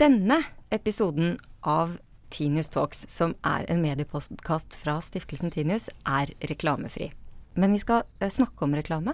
Denne 0.00 0.38
episoden 0.72 1.34
av 1.60 1.98
Tinius 2.32 2.70
Talks, 2.72 3.02
som 3.12 3.34
er 3.44 3.66
en 3.68 3.82
mediepodkast 3.84 4.72
fra 4.80 4.94
stiftelsen 5.04 5.52
Tinius, 5.52 5.90
er 6.08 6.30
reklamefri. 6.48 7.10
Men 7.60 7.74
vi 7.76 7.82
skal 7.82 8.06
eh, 8.16 8.30
snakke 8.32 8.64
om 8.64 8.76
reklame. 8.78 9.12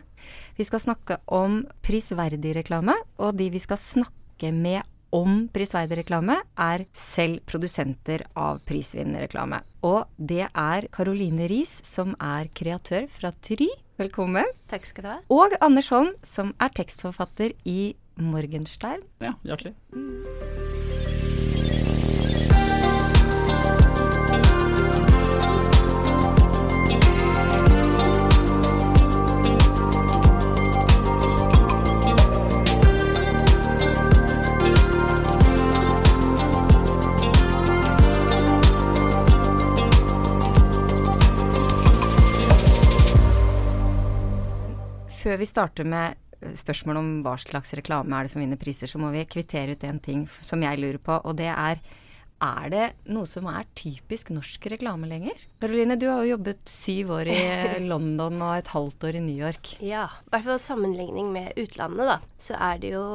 Vi 0.54 0.66
skal 0.68 0.84
snakke 0.84 1.16
om 1.26 1.64
prisverdig 1.82 2.52
reklame, 2.60 2.94
og 3.18 3.34
de 3.40 3.48
vi 3.50 3.62
skal 3.64 3.80
snakke 3.82 4.52
med 4.54 4.86
om 5.16 5.48
prisverdig 5.50 6.04
reklame, 6.04 6.38
er 6.54 6.86
selv 6.94 7.42
produsenter 7.50 8.22
av 8.38 8.62
prisvinnende 8.68 9.24
reklame. 9.24 9.64
Og 9.82 10.06
det 10.22 10.44
er 10.46 10.86
Caroline 10.94 11.50
Riis, 11.50 11.80
som 11.82 12.14
er 12.22 12.52
kreatør 12.54 13.10
fra 13.10 13.34
Try. 13.42 13.72
Velkommen. 13.98 14.54
Takk 14.70 14.86
skal 14.86 15.02
du 15.02 15.10
ha. 15.16 15.18
Og 15.34 15.58
Anders 15.58 15.90
Holm, 15.90 16.14
som 16.22 16.54
er 16.62 16.70
tekstforfatter 16.78 17.58
i 17.66 17.96
Morgenstern. 18.22 19.02
Ja, 19.20 19.34
hjertelig. 19.42 19.74
Før 45.36 45.42
vi 45.42 45.48
starter 45.50 45.84
med 45.84 46.54
spørsmål 46.56 46.96
om 46.96 47.08
hva 47.20 47.34
slags 47.36 47.74
reklame 47.76 48.16
er 48.16 48.24
det 48.24 48.30
som 48.32 48.40
vinner 48.40 48.56
priser, 48.56 48.88
så 48.88 48.96
må 48.96 49.10
vi 49.12 49.20
kvittere 49.28 49.74
ut 49.76 49.82
en 49.84 49.98
ting 50.00 50.22
som 50.40 50.62
jeg 50.64 50.80
lurer 50.80 50.96
på, 50.96 51.12
og 51.12 51.34
det 51.36 51.50
er 51.52 51.82
er 52.42 52.68
det 52.68 52.86
noe 53.08 53.24
som 53.28 53.46
er 53.48 53.64
typisk 53.78 54.28
norsk 54.34 54.66
reklame 54.68 55.08
lenger? 55.08 55.38
Karoline, 55.62 55.96
du 55.96 56.04
har 56.10 56.20
jo 56.20 56.34
jobbet 56.34 56.68
syv 56.68 57.14
år 57.16 57.30
i 57.32 57.38
London 57.90 58.42
og 58.44 58.58
et 58.58 58.72
halvt 58.74 59.06
år 59.08 59.16
i 59.16 59.22
New 59.24 59.38
York. 59.40 59.72
Ja, 59.80 60.04
i 60.26 60.34
hvert 60.34 60.44
fall 60.44 60.60
sammenligning 60.60 61.30
med 61.32 61.56
utlandet, 61.56 62.10
da, 62.10 62.18
så 62.36 62.58
er 62.60 62.82
det 62.82 62.92
jo 62.92 63.06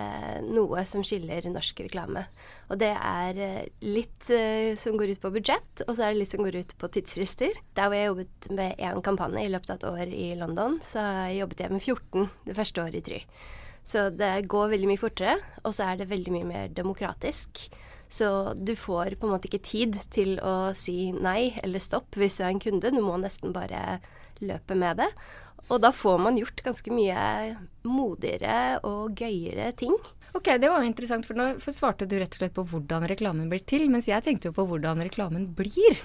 eh, 0.00 0.40
noe 0.48 0.86
som 0.88 1.04
skiller 1.04 1.44
norsk 1.52 1.84
reklame. 1.84 2.24
Og 2.70 2.80
det 2.80 2.94
er 2.96 3.42
eh, 3.44 3.68
litt 3.84 4.32
eh, 4.32 4.72
som 4.80 4.96
går 4.96 5.12
ut 5.12 5.22
på 5.26 5.34
budsjett, 5.36 5.84
og 5.86 5.92
så 5.92 6.06
er 6.06 6.14
det 6.14 6.22
litt 6.22 6.34
som 6.36 6.44
går 6.46 6.60
ut 6.62 6.74
på 6.80 6.92
tidsfrister. 6.96 7.60
Der 7.76 7.92
hvor 7.92 8.00
jeg 8.00 8.12
jobbet 8.12 8.50
med 8.56 8.80
én 8.80 9.04
kampanje 9.04 9.44
i 9.44 9.52
løpet 9.52 9.76
av 9.76 9.80
et 9.80 9.88
år 9.92 10.18
i 10.24 10.32
London, 10.40 10.80
så 10.84 11.04
jobbet 11.36 11.66
jeg 11.66 11.76
med 11.76 11.84
14 11.84 12.30
det 12.48 12.56
første 12.56 12.86
året 12.86 13.02
i 13.02 13.04
Try. 13.10 13.22
Så 13.84 14.08
det 14.14 14.48
går 14.48 14.72
veldig 14.72 14.88
mye 14.88 15.00
fortere, 15.00 15.38
og 15.64 15.74
så 15.76 15.90
er 15.90 16.00
det 16.00 16.10
veldig 16.10 16.32
mye 16.34 16.48
mer 16.48 16.72
demokratisk. 16.72 17.68
Så 18.10 18.52
du 18.58 18.74
får 18.74 19.14
på 19.20 19.28
en 19.28 19.36
måte 19.36 19.46
ikke 19.46 19.62
tid 19.62 19.98
til 20.10 20.34
å 20.42 20.72
si 20.74 21.12
nei 21.14 21.54
eller 21.62 21.82
stopp 21.82 22.18
hvis 22.18 22.40
du 22.40 22.44
er 22.44 22.50
en 22.50 22.62
kunde. 22.62 22.90
Du 22.90 22.98
må 23.04 23.14
nesten 23.22 23.54
bare 23.54 24.00
løpe 24.42 24.74
med 24.74 24.98
det. 24.98 25.10
Og 25.70 25.78
da 25.84 25.92
får 25.94 26.18
man 26.18 26.38
gjort 26.40 26.64
ganske 26.66 26.90
mye 26.90 27.20
modigere 27.86 28.80
og 28.86 29.14
gøyere 29.20 29.70
ting. 29.78 29.94
Ok, 30.34 30.50
det 30.62 30.70
var 30.70 30.82
jo 30.82 30.90
interessant, 30.90 31.26
for 31.26 31.38
nå 31.38 31.52
svarte 31.74 32.06
du 32.06 32.16
rett 32.18 32.34
og 32.34 32.42
slett 32.42 32.54
på 32.54 32.66
hvordan 32.72 33.06
reklamen 33.10 33.48
blir 33.50 33.62
til, 33.66 33.88
mens 33.90 34.08
jeg 34.10 34.22
tenkte 34.26 34.50
jo 34.50 34.56
på 34.56 34.66
hvordan 34.70 35.02
reklamen 35.02 35.48
blir. 35.58 35.98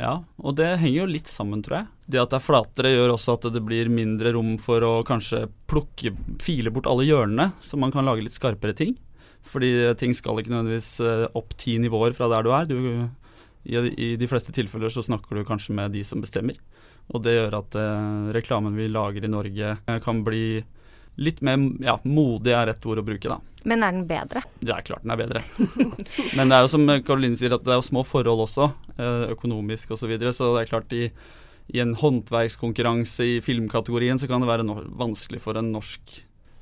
Ja, 0.00 0.14
og 0.40 0.56
det 0.56 0.78
henger 0.80 1.02
jo 1.02 1.10
litt 1.10 1.28
sammen, 1.30 1.62
tror 1.62 1.80
jeg. 1.80 1.90
Det 2.10 2.22
at 2.22 2.32
det 2.32 2.38
er 2.40 2.46
flatere 2.46 2.94
gjør 2.94 3.14
også 3.14 3.36
at 3.36 3.50
det 3.54 3.62
blir 3.66 3.90
mindre 3.92 4.32
rom 4.34 4.54
for 4.62 4.82
å 4.86 4.92
kanskje 5.06 5.44
plukke, 5.70 6.14
file 6.42 6.72
bort 6.74 6.88
alle 6.90 7.06
hjørnene, 7.06 7.50
så 7.62 7.78
man 7.78 7.94
kan 7.94 8.08
lage 8.08 8.24
litt 8.24 8.38
skarpere 8.38 8.74
ting. 8.76 8.96
Fordi 9.46 9.70
ting 9.98 10.12
skal 10.14 10.38
ikke 10.40 10.52
nødvendigvis 10.52 10.92
eh, 11.04 11.26
opp 11.38 11.56
ti 11.58 11.78
nivåer 11.82 12.14
fra 12.16 12.28
der 12.30 12.46
du 12.46 12.52
er. 12.54 12.68
Du, 12.68 12.76
i, 13.64 13.76
i, 13.76 14.16
de 14.16 14.28
fleste 14.28 14.54
tilfeller 14.56 14.92
så 14.92 15.04
snakker 15.04 15.36
du 15.36 15.46
kanskje 15.48 15.76
med 15.76 15.94
de 15.96 16.04
som 16.06 16.22
bestemmer. 16.22 16.58
Og 17.10 17.24
det 17.24 17.34
gjør 17.34 17.58
at 17.60 17.78
eh, 17.78 18.28
reklamen 18.36 18.76
vi 18.78 18.90
lager 18.90 19.26
i 19.26 19.32
Norge 19.32 19.74
eh, 19.78 20.00
kan 20.04 20.22
bli 20.26 20.62
litt 21.20 21.42
mer 21.44 21.58
ja, 21.84 21.98
modig 22.06 22.54
er 22.54 22.70
rett 22.70 22.86
ord 22.86 23.02
å 23.02 23.04
bruke, 23.04 23.28
da. 23.28 23.40
Men 23.68 23.84
er 23.84 23.92
den 23.92 24.06
bedre? 24.08 24.40
Det 24.62 24.72
er 24.72 24.86
klart 24.86 25.04
den 25.04 25.12
er 25.12 25.20
bedre. 25.20 25.42
Men 26.38 26.48
det 26.48 26.56
er 26.56 26.64
jo 26.64 26.70
som 26.72 26.86
Karoline 27.04 27.36
sier, 27.36 27.52
at 27.52 27.66
det 27.66 27.74
er 27.74 27.80
jo 27.80 27.88
små 27.90 28.04
forhold 28.08 28.46
også, 28.46 28.70
eh, 28.96 29.26
økonomisk 29.34 29.92
osv. 29.92 30.04
Så, 30.04 30.10
videre, 30.14 30.32
så 30.36 30.54
det 30.54 30.62
er 30.62 30.70
klart 30.70 30.96
i, 30.96 31.10
i 31.74 31.82
en 31.82 31.96
håndverkskonkurranse 32.00 33.26
i 33.26 33.38
filmkategorien 33.44 34.20
så 34.22 34.30
kan 34.30 34.40
det 34.40 34.48
være 34.48 34.66
no 34.66 34.80
vanskelig 35.02 35.42
for 35.44 35.60
en 35.60 35.72
norsk 35.74 36.20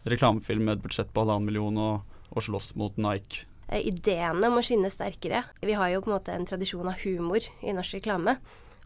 reklamefilm 0.08 0.64
med 0.64 0.78
et 0.78 0.84
budsjett 0.86 1.12
på 1.12 1.22
halvannen 1.22 1.46
million 1.46 1.78
og 1.84 2.17
og 2.34 2.44
slåss 2.46 2.74
mot 2.80 2.96
Nike. 3.00 3.46
Eh, 3.68 3.84
ideene 3.90 4.50
må 4.52 4.64
skinne 4.64 4.92
sterkere. 4.92 5.44
Vi 5.64 5.76
har 5.76 5.92
jo 5.92 6.04
på 6.04 6.12
en 6.12 6.18
måte 6.18 6.34
en 6.34 6.48
tradisjon 6.48 6.88
av 6.88 7.04
humor 7.04 7.44
i 7.60 7.76
norsk 7.76 8.00
reklame. 8.00 8.38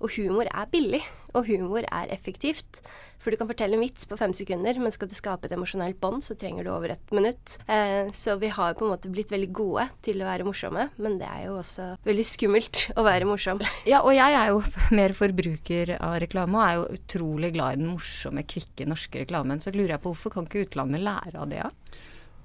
Og 0.03 0.11
humor 0.17 0.49
er 0.51 0.67
billig, 0.67 0.99
og 1.31 1.47
humor 1.47 1.85
er 1.87 2.11
effektivt. 2.11 2.81
For 3.23 3.31
du 3.31 3.39
kan 3.39 3.47
fortelle 3.47 3.77
en 3.77 3.85
vits 3.85 4.09
på 4.11 4.17
fem 4.19 4.33
sekunder, 4.35 4.75
men 4.83 4.91
skal 4.91 5.07
du 5.07 5.15
skape 5.15 5.47
et 5.47 5.55
emosjonelt 5.55 6.01
bånd, 6.03 6.25
så 6.27 6.35
trenger 6.35 6.67
du 6.67 6.73
over 6.75 6.91
et 6.97 7.15
minutt. 7.15 7.55
Eh, 7.71 8.11
så 8.11 8.35
vi 8.41 8.51
har 8.51 8.75
på 8.75 8.83
en 8.83 8.91
måte 8.97 9.13
blitt 9.13 9.31
veldig 9.31 9.51
gode 9.55 9.87
til 10.03 10.19
å 10.19 10.27
være 10.27 10.47
morsomme, 10.49 10.89
men 10.99 11.21
det 11.23 11.29
er 11.31 11.45
jo 11.47 11.61
også 11.61 11.93
veldig 12.09 12.27
skummelt 12.27 12.83
å 12.99 13.07
være 13.07 13.31
morsom. 13.31 13.63
Ja, 13.87 14.03
og 14.03 14.17
jeg 14.19 14.41
er 14.41 14.51
jo 14.51 14.65
mer 14.99 15.15
forbruker 15.15 15.95
av 16.01 16.19
reklame, 16.25 16.59
og 16.59 16.67
er 16.67 16.81
jo 16.81 16.99
utrolig 16.99 17.53
glad 17.55 17.79
i 17.79 17.85
den 17.85 17.93
morsomme, 17.95 18.43
kvikke 18.43 18.91
norske 18.91 19.23
reklamen. 19.23 19.63
Så 19.63 19.71
lurer 19.71 19.95
jeg 19.95 20.03
på 20.03 20.17
hvorfor 20.17 20.35
kan 20.35 20.51
ikke 20.51 20.67
utlandet 20.67 21.07
lære 21.07 21.39
av 21.39 21.53
det? 21.53 21.63
Ja? 21.63 21.71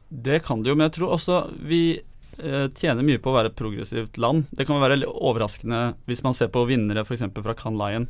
Det 0.10 0.40
kan 0.46 0.64
det 0.64 0.72
jo, 0.72 0.78
men 0.78 0.88
jeg 0.88 0.98
tror 1.00 1.16
også 1.18 1.42
vi 1.68 1.82
eh, 1.98 2.68
tjener 2.72 3.04
mye 3.04 3.20
på 3.20 3.32
å 3.32 3.36
være 3.36 3.52
et 3.52 3.60
progressivt 3.60 4.20
land. 4.22 4.48
Det 4.56 4.68
kan 4.68 4.80
være 4.82 5.02
overraskende 5.08 5.98
hvis 6.08 6.24
man 6.24 6.38
ser 6.38 6.52
på 6.54 6.64
vinnere 6.70 7.04
f.eks. 7.04 7.26
fra 7.36 7.56
Can 7.60 7.80
Lion, 7.80 8.08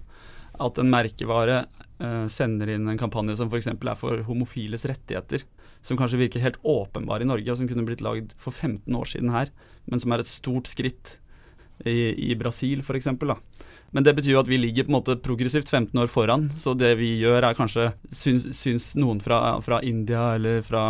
at 0.61 0.81
en 0.81 0.91
merkevare 0.93 1.63
eh, 1.63 2.25
sender 2.33 2.73
inn 2.73 2.89
en 2.89 3.01
kampanje 3.01 3.39
som 3.39 3.49
f.eks. 3.49 3.71
er 3.73 3.99
for 3.99 4.25
homofiles 4.29 4.85
rettigheter. 4.89 5.45
Som 5.85 5.97
kanskje 5.97 6.19
virker 6.21 6.43
helt 6.43 6.59
åpenbar 6.67 7.23
i 7.23 7.29
Norge, 7.29 7.49
og 7.49 7.59
som 7.59 7.69
kunne 7.69 7.85
blitt 7.87 8.03
lagd 8.05 8.33
for 8.41 8.53
15 8.53 8.93
år 8.97 9.09
siden 9.09 9.33
her, 9.33 9.53
men 9.87 10.01
som 10.03 10.13
er 10.13 10.21
et 10.21 10.29
stort 10.29 10.69
skritt 10.69 11.15
i, 11.85 12.13
i 12.29 12.35
Brasil 12.37 12.81
f.eks. 12.85 13.09
Men 13.95 14.03
det 14.03 14.13
betyr 14.17 14.33
jo 14.33 14.41
at 14.41 14.49
vi 14.49 14.59
ligger 14.59 14.85
på 14.85 14.91
en 14.91 14.97
måte 14.97 15.15
progressivt 15.23 15.69
15 15.69 15.99
år 16.01 16.09
foran. 16.11 16.47
Så 16.59 16.73
det 16.77 16.93
vi 16.99 17.13
gjør 17.21 17.45
er 17.47 17.57
kanskje, 17.57 17.91
syns, 18.11 18.49
syns 18.57 18.89
noen 18.99 19.21
fra, 19.23 19.57
fra, 19.63 19.79
India 19.85 20.33
eller 20.35 20.61
fra 20.65 20.83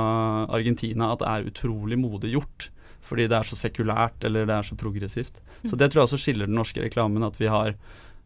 Argentina 0.49 1.11
at 1.13 1.21
det 1.21 1.29
er 1.29 1.51
utrolig 1.51 1.99
modig 2.01 2.33
gjort. 2.33 2.71
Fordi 3.07 3.27
det 3.29 3.37
er 3.37 3.47
så 3.47 3.59
sekulært 3.59 4.25
eller 4.27 4.49
det 4.49 4.57
er 4.57 4.67
så 4.67 4.75
progressivt. 4.79 5.39
Så 5.67 5.77
det 5.77 5.91
tror 5.91 6.01
jeg 6.01 6.09
også 6.09 6.21
skiller 6.21 6.49
den 6.49 6.57
norske 6.57 6.81
reklamen. 6.83 7.23
At 7.23 7.37
vi 7.39 7.49
har, 7.51 7.77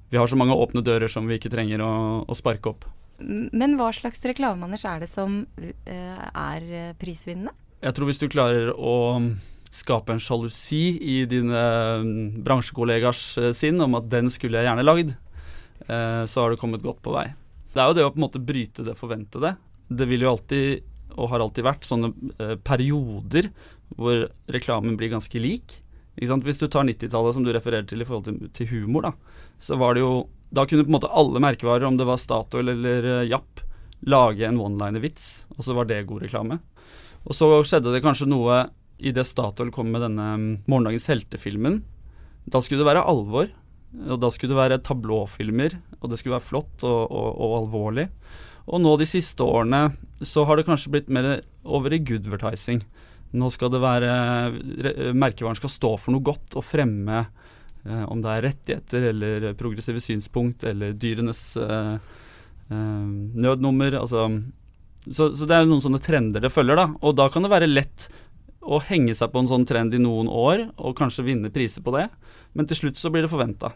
vi 0.09 0.20
har 0.20 0.32
så 0.32 0.40
mange 0.40 0.56
åpne 0.56 0.84
dører 0.86 1.12
som 1.12 1.28
vi 1.28 1.38
ikke 1.38 1.52
trenger 1.53 1.84
å, 1.84 1.94
å 2.26 2.38
sparke 2.38 2.72
opp. 2.72 2.88
Men 3.22 3.76
hva 3.78 3.92
slags 3.94 4.24
reklame, 4.26 4.66
Anders, 4.66 4.86
er 4.88 5.03
det 5.03 5.12
som 5.12 5.44
uh, 5.46 6.22
er 6.32 6.96
prisvinnende? 6.98 7.53
Jeg 7.82 7.98
tror 7.98 8.09
hvis 8.09 8.22
du 8.22 8.28
klarer 8.30 8.72
å 8.74 8.96
skape 9.72 10.12
en 10.12 10.20
sjalusi 10.20 11.00
i 11.00 11.22
dine 11.30 11.62
mm, 12.04 12.44
bransjekollegers 12.44 13.26
eh, 13.40 13.52
sinn 13.56 13.80
om 13.82 13.96
at 14.00 14.09
den 14.12 14.30
skulle 14.32 14.59
jeg 14.59 14.68
gjerne 14.68 14.86
lagd, 14.86 15.14
eh, 15.88 16.24
så 16.28 16.44
har 16.44 16.52
du 16.52 16.59
kommet 16.59 16.84
godt 16.84 17.00
på 17.06 17.14
vei. 17.16 17.30
Det 17.72 17.80
er 17.80 17.88
jo 17.88 17.96
det 17.96 18.06
å 18.06 18.12
på 18.12 18.20
en 18.20 18.26
måte 18.26 18.44
bryte 18.44 18.84
det 18.84 18.98
forventede. 19.00 19.56
Det 19.88 20.08
vil 20.09 20.26
jo 20.26 20.34
alltid, 20.34 20.84
og 21.16 21.32
har 21.32 21.44
alltid 21.46 21.68
vært, 21.68 21.88
sånne 21.88 22.12
eh, 22.36 22.58
perioder 22.59 23.48
hvor 23.96 24.28
reklamen 24.52 25.00
blir 25.00 25.14
ganske 25.14 25.40
lik. 25.40 25.80
Hvis 26.20 26.59
du 26.59 26.68
tar 26.68 26.84
90-tallet 26.84 27.38
som 27.38 27.46
du 27.46 27.53
refererer 27.56 27.88
til 27.88 28.03
i 28.03 28.08
forhold 28.08 28.28
til, 28.28 28.52
til, 28.52 28.68
humor, 28.76 29.08
da, 29.08 29.40
så 29.64 29.78
var 29.80 29.96
det 29.96 30.03
jo 30.03 30.28
Da 30.52 30.66
kunne 30.68 30.84
på 30.84 30.92
en 30.92 30.98
måte 30.98 31.08
alle 31.08 31.40
merkevarer, 31.40 31.86
om 31.88 31.96
det 31.96 32.03
var 32.03 32.20
Statoil 32.20 32.74
eller 32.74 33.24
Japp, 33.24 33.62
lage 34.03 34.44
en 34.44 34.59
one-liner-vits, 34.59 35.48
og 35.56 35.64
så 35.64 35.76
var 35.78 35.88
det 35.88 36.02
god 36.09 36.26
reklame. 36.26 36.58
Og 37.24 37.38
så 37.38 37.48
skjedde 37.64 37.94
det 37.94 38.02
kanskje 38.03 38.28
noe 38.28 38.58
idet 39.01 39.28
Statoil 39.28 39.72
kom 39.73 39.89
med 39.91 40.03
denne 40.06 40.28
mm, 40.38 40.51
Morgendagens 40.69 41.09
heltefilmen, 41.12 41.81
da 42.46 42.61
skulle 42.61 42.81
det 42.81 42.90
være 42.90 43.05
alvor. 43.09 43.52
Og 43.91 44.22
da 44.22 44.29
skulle 44.31 44.53
det 44.53 44.61
være 44.61 44.84
tablåfilmer, 44.87 45.76
og 45.99 46.11
det 46.11 46.20
skulle 46.20 46.37
være 46.37 46.47
flott 46.47 46.85
og, 46.87 47.11
og, 47.11 47.29
og, 47.35 47.55
alvorlig. 47.58 48.08
Og 48.72 48.79
nå 48.79 48.93
de 49.02 49.08
siste 49.09 49.43
årene 49.43 49.90
så 50.23 50.46
har 50.47 50.58
det 50.58 50.67
kanskje 50.70 50.93
blitt 50.93 51.11
mer 51.11 51.41
over 51.67 51.91
i 51.91 51.99
goodvertising. 51.99 52.79
Nå 53.35 53.49
skal 53.52 53.72
det 53.73 53.81
være 53.84 55.11
Merkevaren 55.16 55.59
skal 55.59 55.73
stå 55.73 55.91
for 55.99 56.16
noe 56.16 56.23
godt 56.23 56.55
og 56.59 56.66
fremme 56.67 57.20
eh, 57.23 58.05
om 58.08 58.23
det 58.23 58.31
er 58.31 58.46
rettigheter 58.47 59.09
eller 59.11 59.52
progressive 59.59 60.03
synspunkt 60.03 60.64
eller 60.67 60.96
dyrenes 60.96 61.43
eh, 61.59 61.93
eh, 62.72 63.05
nødnummer. 63.43 63.99
Altså 63.99 64.29
så, 65.09 65.31
så, 65.34 65.47
det 65.47 65.55
er 65.55 65.67
noen 65.67 65.84
sånne 65.84 66.02
trender 66.03 66.43
det 66.43 66.53
følger, 66.53 66.78
da. 66.78 66.87
Og 67.02 67.16
da 67.17 67.28
kan 67.34 67.43
det 67.43 67.52
være 67.52 67.72
lett 67.72 68.08
å 68.61 68.79
henge 68.85 69.16
seg 69.17 69.31
på 69.34 69.41
en 69.41 69.49
sånn 69.49 69.66
trend 69.67 69.96
i 69.97 70.02
noen 70.02 70.29
år, 70.29 70.67
og 70.78 70.97
kanskje 70.97 71.25
vinne 71.25 71.52
priser 71.53 71.84
på 71.85 71.93
det. 71.96 72.08
Men 72.53 72.69
til 72.69 72.78
slutt 72.78 73.02
så 73.02 73.11
blir 73.13 73.25
det 73.25 73.31
forventa. 73.31 73.73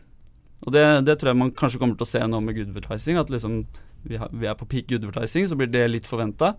Og 0.65 0.73
det, 0.73 0.83
det, 1.05 1.17
tror 1.19 1.31
jeg 1.31 1.39
man 1.39 1.53
kanskje 1.53 1.81
kommer 1.81 1.97
til 1.97 2.07
å 2.07 2.09
se 2.09 2.21
nå 2.25 2.39
med 2.41 2.57
goodvertising. 2.57 3.19
At 3.21 3.31
liksom 3.33 3.63
vi, 4.05 4.19
har, 4.21 4.29
vi 4.33 4.47
er 4.49 4.57
på 4.57 4.67
peak 4.69 4.87
goodvertising, 4.91 5.49
så 5.49 5.57
blir 5.57 5.69
det 5.73 5.83
litt 5.89 6.07
forventa. 6.09 6.53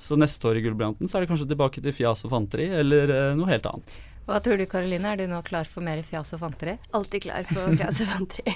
Så 0.00 0.16
neste 0.16 0.48
år 0.48 0.60
i 0.60 0.64
Gullbriljanten 0.64 1.08
så 1.08 1.18
er 1.18 1.24
det 1.24 1.32
kanskje 1.32 1.48
tilbake 1.50 1.82
til 1.84 1.96
fjas 1.96 2.24
og 2.24 2.32
fanteri, 2.32 2.70
eller 2.80 3.12
eh, 3.12 3.32
noe 3.36 3.50
helt 3.50 3.66
annet. 3.68 3.96
Hva 4.28 4.38
tror 4.44 4.60
du 4.60 4.66
Karoline, 4.68 5.10
er 5.10 5.20
du 5.20 5.26
nå 5.28 5.40
klar 5.44 5.68
for 5.68 5.84
mer 5.84 6.00
fjas 6.06 6.32
og 6.36 6.44
fanteri? 6.44 6.76
Alltid 6.96 7.26
klar 7.26 7.48
for 7.48 7.74
fjas 7.80 8.00
og 8.04 8.12
fanteri. 8.14 8.54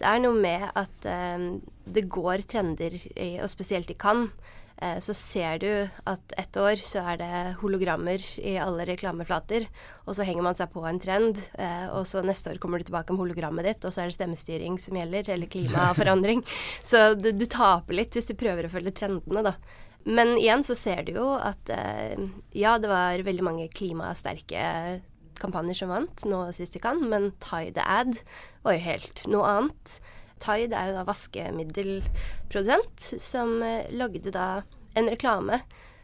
Det 0.00 0.08
er 0.08 0.20
noe 0.24 0.34
med 0.34 0.66
at 0.68 1.06
um, 1.36 1.46
det 1.94 2.08
går 2.10 2.44
trender, 2.50 2.96
i, 3.12 3.36
og 3.38 3.48
spesielt 3.52 3.92
i 3.92 3.96
Cannes. 3.96 4.32
Uh, 4.80 4.98
så 5.02 5.14
ser 5.16 5.60
du 5.62 5.68
at 6.08 6.34
ett 6.40 6.56
år 6.58 6.80
så 6.82 7.02
er 7.12 7.20
det 7.20 7.32
hologrammer 7.60 8.24
i 8.40 8.56
alle 8.62 8.86
reklameflater, 8.88 9.68
og 10.06 10.16
så 10.16 10.26
henger 10.26 10.46
man 10.46 10.58
seg 10.58 10.72
på 10.72 10.84
en 10.88 11.00
trend, 11.02 11.42
uh, 11.58 11.92
og 11.98 12.06
så 12.08 12.24
neste 12.24 12.54
år 12.54 12.60
kommer 12.62 12.80
du 12.80 12.88
tilbake 12.88 13.14
med 13.14 13.24
hologrammet 13.24 13.68
ditt, 13.68 13.86
og 13.86 13.94
så 13.94 14.02
er 14.02 14.10
det 14.10 14.16
stemmestyring 14.16 14.80
som 14.82 14.98
gjelder, 14.98 15.32
eller 15.36 15.52
klimaforandring. 15.52 16.44
så 16.90 17.12
du, 17.18 17.30
du 17.36 17.46
taper 17.46 18.00
litt 18.00 18.18
hvis 18.18 18.30
du 18.30 18.36
prøver 18.38 18.68
å 18.68 18.72
følge 18.72 18.94
trendene, 19.02 19.46
da. 19.52 19.56
Men 20.02 20.34
igjen 20.34 20.64
så 20.66 20.74
ser 20.74 21.04
du 21.06 21.14
jo 21.14 21.28
at 21.38 21.70
uh, 21.70 22.28
ja, 22.56 22.78
det 22.82 22.90
var 22.90 23.22
veldig 23.22 23.46
mange 23.46 23.70
klimasterke 23.70 25.00
kampanjer 25.42 25.82
som 25.82 25.92
vant 25.92 26.24
nå 26.28 26.44
sist 26.54 26.76
de 26.76 26.82
kan, 26.82 27.00
men 27.10 27.32
Tide 27.42 27.82
Ad 27.82 28.18
var 28.64 28.76
jo 28.76 28.84
helt 28.86 29.24
noe 29.30 29.54
annet. 29.56 29.96
Tide 30.42 30.74
er 30.76 30.86
jo 30.90 30.98
da 30.98 31.04
vaskemiddelprodusent 31.08 32.98
som 33.22 33.48
uh, 33.62 33.86
lagde 33.94 34.30
da 34.34 34.62
en 34.98 35.08
reklame 35.08 35.62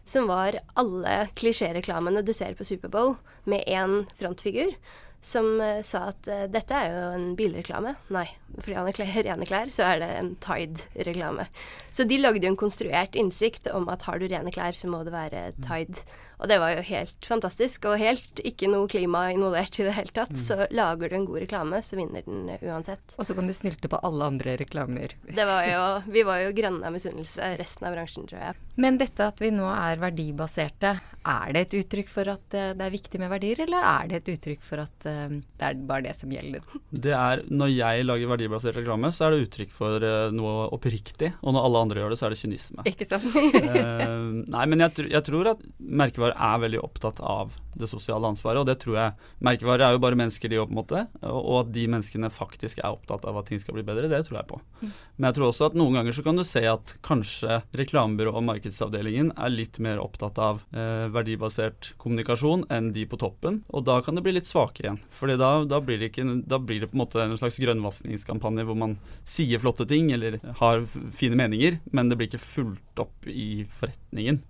som 0.08 0.28
var 0.30 0.56
alle 0.80 1.28
klisjéreklamene 1.36 2.22
du 2.24 2.32
ser 2.32 2.54
på 2.56 2.64
Superbowl, 2.64 3.16
med 3.44 3.64
én 3.68 4.06
frontfigur 4.16 4.72
som 5.20 5.60
uh, 5.60 5.80
sa 5.82 6.08
at 6.12 6.28
uh, 6.30 6.44
dette 6.50 6.74
er 6.74 6.92
jo 6.92 7.06
en 7.16 7.26
bilreklame. 7.38 7.94
Nei, 8.14 8.26
fordi 8.58 8.76
han 8.78 8.88
har 8.88 9.26
rene 9.26 9.48
klær, 9.48 9.72
så 9.74 9.86
er 9.88 10.02
det 10.02 10.08
en 10.14 10.30
Tide-reklame. 10.44 11.48
Så 11.90 12.06
de 12.08 12.20
lagde 12.20 12.44
jo 12.46 12.52
en 12.52 12.60
konstruert 12.60 13.18
innsikt 13.18 13.66
om 13.74 13.88
at 13.92 14.06
har 14.08 14.20
du 14.20 14.28
rene 14.30 14.52
klær, 14.54 14.76
så 14.76 14.90
må 14.90 15.02
det 15.06 15.14
være 15.14 15.48
Tide. 15.58 16.04
Og 16.38 16.46
det 16.50 16.60
var 16.62 16.76
jo 16.76 16.86
helt 16.86 17.26
fantastisk, 17.26 17.88
og 17.90 17.98
helt 17.98 18.42
ikke 18.46 18.70
noe 18.70 18.86
klima 18.90 19.26
involvert 19.34 19.80
i 19.80 19.88
det 19.88 19.96
hele 19.96 20.14
tatt. 20.14 20.36
Mm. 20.36 20.42
Så 20.44 20.68
lager 20.70 21.10
du 21.10 21.18
en 21.18 21.28
god 21.28 21.42
reklame, 21.42 21.82
så 21.82 21.98
vinner 21.98 22.22
den 22.26 22.52
uansett. 22.62 23.18
Og 23.18 23.26
så 23.26 23.34
kan 23.34 23.50
du 23.50 23.56
snylte 23.56 23.90
på 23.90 24.00
alle 24.06 24.30
andre 24.34 24.54
reklamer. 24.60 25.18
Det 25.26 25.48
var 25.48 25.66
jo, 25.66 25.84
vi 26.14 26.24
var 26.28 26.44
jo 26.46 26.54
grønne 26.54 26.86
av 26.86 26.94
misunnelse, 26.94 27.56
resten 27.58 27.90
av 27.90 27.98
bransjen, 27.98 28.30
tror 28.30 28.44
jeg. 28.46 28.67
Men 28.78 28.98
dette 29.00 29.26
at 29.26 29.40
vi 29.42 29.50
nå 29.50 29.66
er 29.72 29.98
verdibaserte, 29.98 30.92
er 31.28 31.54
det 31.54 31.62
et 31.64 31.76
uttrykk 31.80 32.10
for 32.12 32.30
at 32.30 32.54
eh, 32.56 32.70
det 32.78 32.84
er 32.86 32.92
viktig 32.94 33.18
med 33.20 33.32
verdier, 33.32 33.64
eller 33.64 33.84
er 33.84 34.10
det 34.10 34.20
et 34.20 34.30
uttrykk 34.36 34.62
for 34.64 34.84
at 34.84 35.08
uh, 35.10 35.34
det 35.34 35.66
er 35.66 35.80
bare 35.88 36.06
det 36.06 36.14
som 36.16 36.30
gjelder? 36.32 36.62
Det 36.88 37.12
er, 37.12 37.42
Når 37.50 37.72
jeg 37.74 38.06
lager 38.06 38.30
verdibasert 38.30 38.78
reklame, 38.78 39.10
så 39.12 39.26
er 39.26 39.34
det 39.34 39.48
uttrykk 39.48 39.74
for 39.74 40.06
uh, 40.06 40.30
noe 40.34 40.68
oppriktig. 40.76 41.32
Og 41.42 41.56
når 41.56 41.66
alle 41.66 41.82
andre 41.84 42.04
gjør 42.04 42.14
det, 42.14 42.20
så 42.20 42.28
er 42.28 42.34
det 42.36 42.40
kynisme. 42.44 42.86
Ikke 42.88 43.08
sant? 43.08 43.26
uh, 43.34 44.30
nei, 44.54 44.64
men 44.70 44.86
jeg, 44.86 45.08
jeg 45.10 45.26
tror 45.26 45.52
at 45.56 45.66
merkevarer 45.78 46.38
er 46.38 46.62
veldig 46.68 46.84
opptatt 46.86 47.18
av 47.18 47.58
det 47.78 47.90
sosiale 47.90 48.28
ansvaret, 48.28 48.60
og 48.60 48.68
det 48.68 48.78
tror 48.82 48.96
jeg 48.98 49.28
Merkevarer 49.44 49.86
er 49.86 49.96
jo 49.96 50.02
bare 50.02 50.18
mennesker, 50.18 50.50
de 50.50 50.58
òg, 50.60 50.68
på 50.70 50.74
en 50.74 50.80
måte. 50.80 51.04
Og 51.22 51.54
at 51.62 51.72
de 51.74 51.84
menneskene 51.90 52.30
faktisk 52.34 52.80
er 52.82 52.90
opptatt 52.90 53.26
av 53.28 53.38
at 53.40 53.48
ting 53.50 53.60
skal 53.62 53.76
bli 53.76 53.84
bedre, 53.86 54.10
det 54.10 54.24
tror 54.26 54.40
jeg 54.40 54.48
på. 54.50 54.60
Mm. 54.80 54.92
Men 55.18 55.28
jeg 55.28 55.36
tror 55.38 55.48
også 55.48 55.68
at 55.68 55.76
noen 55.78 55.98
ganger 55.98 56.14
så 56.14 56.24
kan 56.26 56.38
du 56.38 56.44
se 56.46 56.62
at 56.68 56.94
kanskje 57.06 57.60
reklamebyrået 57.78 58.38
og 58.38 58.46
markedsavdelingen 58.46 59.32
er 59.34 59.54
litt 59.54 59.80
mer 59.82 60.02
opptatt 60.02 60.38
av 60.42 60.62
eh, 60.70 61.06
verdibasert 61.14 61.92
kommunikasjon 62.02 62.66
enn 62.74 62.92
de 62.94 63.06
på 63.08 63.18
toppen, 63.20 63.62
og 63.74 63.86
da 63.88 63.98
kan 64.04 64.18
det 64.18 64.24
bli 64.26 64.36
litt 64.36 64.50
svakere 64.50 64.90
igjen. 64.90 65.00
Fordi 65.14 65.38
da, 65.40 65.50
da, 65.68 65.80
blir, 65.84 66.00
det 66.00 66.12
ikke, 66.12 66.26
da 66.48 66.60
blir 66.62 66.82
det 66.82 66.90
på 66.92 66.98
en 66.98 67.04
måte 67.04 67.22
en 67.24 67.38
slags 67.40 67.58
grønnvaskingskampanje 67.62 68.66
hvor 68.68 68.78
man 68.78 68.98
sier 69.28 69.62
flotte 69.62 69.88
ting 69.90 70.12
eller 70.14 70.38
har 70.62 70.84
fine 71.18 71.38
meninger, 71.38 71.80
men 71.90 72.10
det 72.10 72.18
blir 72.18 72.30
ikke 72.30 72.44
fulgt 72.44 73.02
opp 73.02 73.28
i 73.30 73.64
forretningen. 73.80 74.42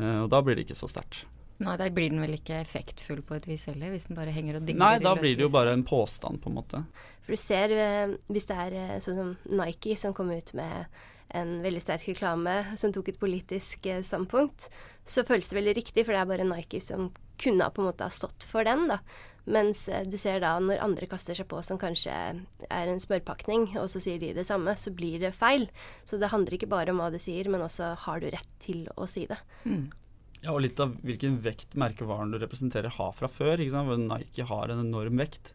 Eh, 0.00 0.18
og 0.24 0.30
da 0.32 0.42
blir 0.44 0.58
det 0.58 0.68
ikke 0.68 0.78
så 0.78 0.90
sterkt. 0.90 1.24
Nei, 1.64 1.76
da 1.80 1.88
blir 1.94 2.12
den 2.12 2.22
vel 2.22 2.36
ikke 2.36 2.60
effektfull 2.60 3.22
på 3.26 3.38
et 3.38 3.48
vis 3.48 3.66
heller, 3.70 3.94
hvis 3.94 4.06
den 4.10 4.18
bare 4.18 4.34
henger 4.34 4.60
og 4.60 4.68
dingler 4.68 4.84
Nei, 4.84 5.02
da 5.04 5.14
blir 5.18 5.34
det 5.38 5.46
jo 5.46 5.50
bare 5.54 5.74
en 5.76 5.86
påstand, 5.86 6.42
på 6.44 6.52
en 6.52 6.58
måte. 6.60 6.84
For 7.24 7.34
du 7.34 7.40
ser, 7.40 7.74
eh, 7.74 8.14
hvis 8.28 8.48
det 8.50 8.60
er 8.66 8.78
eh, 8.82 8.94
sånn 9.04 9.20
som 9.20 9.34
Nike 9.60 9.98
som 10.00 10.16
kom 10.16 10.32
ut 10.34 10.54
med 10.56 11.02
en 11.34 11.56
veldig 11.64 11.80
sterk 11.82 12.06
reklame 12.12 12.76
som 12.78 12.92
tok 12.94 13.08
et 13.10 13.18
politisk 13.18 13.88
standpunkt, 14.06 14.68
så 15.08 15.24
føles 15.26 15.48
det 15.50 15.58
veldig 15.58 15.78
riktig, 15.80 16.04
for 16.04 16.14
det 16.14 16.20
er 16.20 16.30
bare 16.30 16.46
Nike 16.46 16.78
som 16.84 17.08
kunne 17.40 17.70
på 17.74 17.82
en 17.82 17.88
måte 17.88 18.06
ha 18.06 18.12
stått 18.12 18.46
for 18.46 18.66
den, 18.66 18.86
da. 18.92 19.00
Mens 19.44 19.88
eh, 19.92 20.06
du 20.08 20.16
ser 20.20 20.40
da 20.40 20.54
når 20.62 20.82
andre 20.84 21.08
kaster 21.08 21.36
seg 21.36 21.48
på 21.50 21.60
som 21.64 21.80
kanskje 21.80 22.12
er 22.14 22.90
en 22.90 23.02
smørpakning, 23.02 23.74
og 23.80 23.90
så 23.92 24.00
sier 24.02 24.20
de 24.22 24.32
det 24.36 24.46
samme, 24.48 24.76
så 24.80 24.92
blir 24.94 25.20
det 25.20 25.34
feil. 25.36 25.68
Så 26.08 26.20
det 26.20 26.32
handler 26.32 26.56
ikke 26.56 26.70
bare 26.70 26.94
om 26.94 27.02
hva 27.02 27.10
du 27.12 27.20
sier, 27.22 27.50
men 27.52 27.64
også 27.64 27.92
har 28.06 28.22
du 28.22 28.30
rett 28.32 28.56
til 28.64 28.86
å 28.96 29.08
si 29.10 29.26
det. 29.30 29.40
Mm. 29.68 29.90
Ja, 30.44 30.52
og 30.52 30.60
litt 30.60 30.80
av 30.82 30.92
hvilken 31.00 31.38
vekt 31.44 31.72
merkevaren 31.80 32.32
du 32.34 32.36
representerer 32.40 32.92
har 32.92 33.12
fra 33.16 33.30
før. 33.32 33.62
Nike 33.64 34.44
har 34.44 34.72
en 34.72 34.82
enorm 34.82 35.22
vekt. 35.22 35.54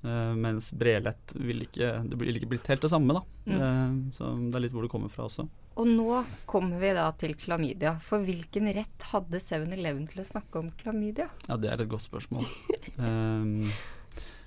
Uh, 0.00 0.32
mens 0.32 0.70
Brelett 0.72 1.34
vil 1.36 1.66
ikke 1.66 1.90
Det 2.08 2.16
blir 2.16 2.32
ikke 2.32 2.48
blitt 2.48 2.68
helt 2.72 2.80
det 2.80 2.88
samme, 2.88 3.18
da. 3.18 3.20
Mm. 3.44 3.58
Uh, 3.60 4.14
så 4.16 4.30
det 4.46 4.56
er 4.56 4.64
litt 4.64 4.72
hvor 4.72 4.86
det 4.86 4.92
kommer 4.92 5.12
fra 5.12 5.26
også. 5.28 5.44
Og 5.80 5.88
nå 5.88 6.22
kommer 6.48 6.80
vi 6.80 6.94
da 6.96 7.04
til 7.20 7.36
klamydia. 7.36 7.98
For 8.06 8.24
hvilken 8.24 8.70
rett 8.76 9.08
hadde 9.12 9.42
7-Eleven 9.44 10.06
til 10.08 10.22
å 10.24 10.28
snakke 10.30 10.62
om 10.62 10.72
klamydia? 10.80 11.28
Ja, 11.46 11.58
det 11.60 11.74
er 11.74 11.84
et 11.84 11.92
godt 11.92 12.08
spørsmål. 12.08 12.48
um, 12.96 13.68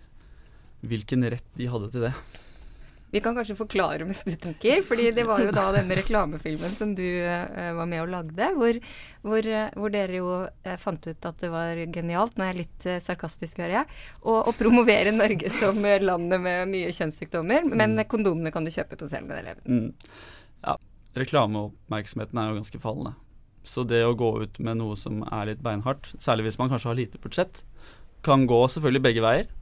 hvilken 0.90 1.30
rett 1.30 1.54
de 1.60 1.70
hadde 1.70 1.94
til 1.94 2.08
det? 2.10 2.16
Vi 3.14 3.22
kan 3.22 3.36
kanskje 3.38 3.54
forklare 3.56 4.08
mens 4.10 4.24
du 4.26 4.34
tenker, 4.42 4.82
fordi 4.88 5.12
det 5.14 5.28
var 5.30 5.44
jo 5.44 5.52
da 5.54 5.68
denne 5.76 5.94
reklamefilmen 6.00 6.72
som 6.74 6.96
du 6.98 7.06
uh, 7.06 7.76
var 7.78 7.86
med 7.86 8.02
og 8.02 8.10
lagde, 8.10 8.48
hvor, 8.58 8.80
hvor, 9.22 9.50
uh, 9.54 9.76
hvor 9.78 9.94
dere 9.94 10.18
jo 10.18 10.32
uh, 10.50 10.72
fant 10.82 11.06
ut 11.06 11.28
at 11.30 11.44
det 11.44 11.52
var 11.54 11.78
genialt, 11.94 12.34
nå 12.40 12.48
er 12.48 12.50
jeg 12.56 12.64
litt 12.64 12.88
sarkastisk, 13.06 13.62
hører 13.62 13.76
jeg, 13.84 14.00
å, 14.26 14.40
å 14.50 14.56
promovere 14.58 15.14
Norge 15.14 15.54
som 15.62 15.78
landet 15.78 16.42
med 16.42 16.74
mye 16.74 16.90
kjønnssykdommer, 16.90 17.70
men 17.70 18.00
mm. 18.00 18.06
kondomene 18.10 18.54
kan 18.56 18.66
du 18.66 18.74
kjøpe 18.74 18.98
på 18.98 19.12
selv 19.12 19.30
med 19.30 19.44
eleven. 19.44 19.62
Mm. 19.70 20.18
Ja, 20.66 20.80
reklameoppmerksomheten 21.22 22.42
er 22.42 22.50
jo 22.50 22.62
ganske 22.64 22.82
fallende. 22.82 23.14
Så 23.64 23.86
det 23.88 24.02
å 24.08 24.18
gå 24.18 24.34
ut 24.42 24.58
med 24.58 24.82
noe 24.82 24.98
som 25.00 25.22
er 25.30 25.54
litt 25.54 25.62
beinhardt, 25.62 26.16
særlig 26.18 26.50
hvis 26.50 26.58
man 26.60 26.74
kanskje 26.74 26.90
har 26.90 26.98
lite 26.98 27.22
budsjett, 27.22 27.62
kan 28.26 28.48
gå 28.50 28.58
selvfølgelig 28.74 29.06
begge 29.06 29.24
veier. 29.24 29.54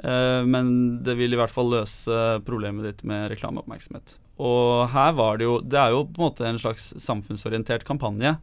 Uh, 0.00 0.46
men 0.48 0.72
det 1.04 1.16
vil 1.18 1.34
i 1.34 1.38
hvert 1.38 1.52
fall 1.52 1.70
løse 1.74 2.40
problemet 2.46 2.86
ditt 2.86 3.04
med 3.08 3.28
reklameoppmerksomhet. 3.34 4.16
Og 4.40 4.88
her 4.94 5.12
var 5.12 5.36
det 5.36 5.44
jo 5.44 5.58
Det 5.60 5.76
er 5.76 5.92
jo 5.92 6.06
på 6.08 6.22
en 6.22 6.28
måte 6.30 6.48
en 6.48 6.60
slags 6.60 6.94
samfunnsorientert 7.02 7.84
kampanje. 7.88 8.38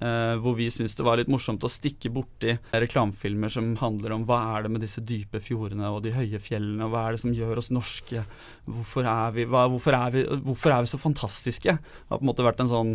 Uh, 0.00 0.38
hvor 0.40 0.54
vi 0.56 0.70
syns 0.72 0.94
det 0.96 1.04
var 1.04 1.18
litt 1.20 1.28
morsomt 1.28 1.64
å 1.66 1.68
stikke 1.68 2.08
borti 2.14 2.54
reklamefilmer 2.72 3.52
som 3.52 3.74
handler 3.76 4.14
om 4.14 4.22
hva 4.24 4.38
er 4.54 4.64
det 4.64 4.70
med 4.72 4.80
disse 4.86 5.02
dype 5.04 5.36
fjordene 5.44 5.90
og 5.92 6.00
de 6.06 6.14
høye 6.16 6.40
fjellene, 6.40 6.86
og 6.86 6.94
hva 6.94 7.02
er 7.04 7.16
det 7.16 7.20
som 7.20 7.34
gjør 7.36 7.60
oss 7.60 7.68
norske? 7.74 8.22
Hvorfor 8.64 9.04
er 9.04 9.34
vi, 9.36 9.44
hva, 9.52 9.66
hvorfor 9.68 9.98
er 9.98 10.14
vi, 10.14 10.22
hvorfor 10.46 10.72
er 10.72 10.86
vi 10.86 10.92
så 10.94 11.02
fantastiske? 11.02 11.76
Det 11.76 12.08
har 12.08 12.22
på 12.22 12.24
en 12.24 12.30
måte 12.30 12.46
vært 12.46 12.64
en 12.64 12.72
sånn 12.72 12.94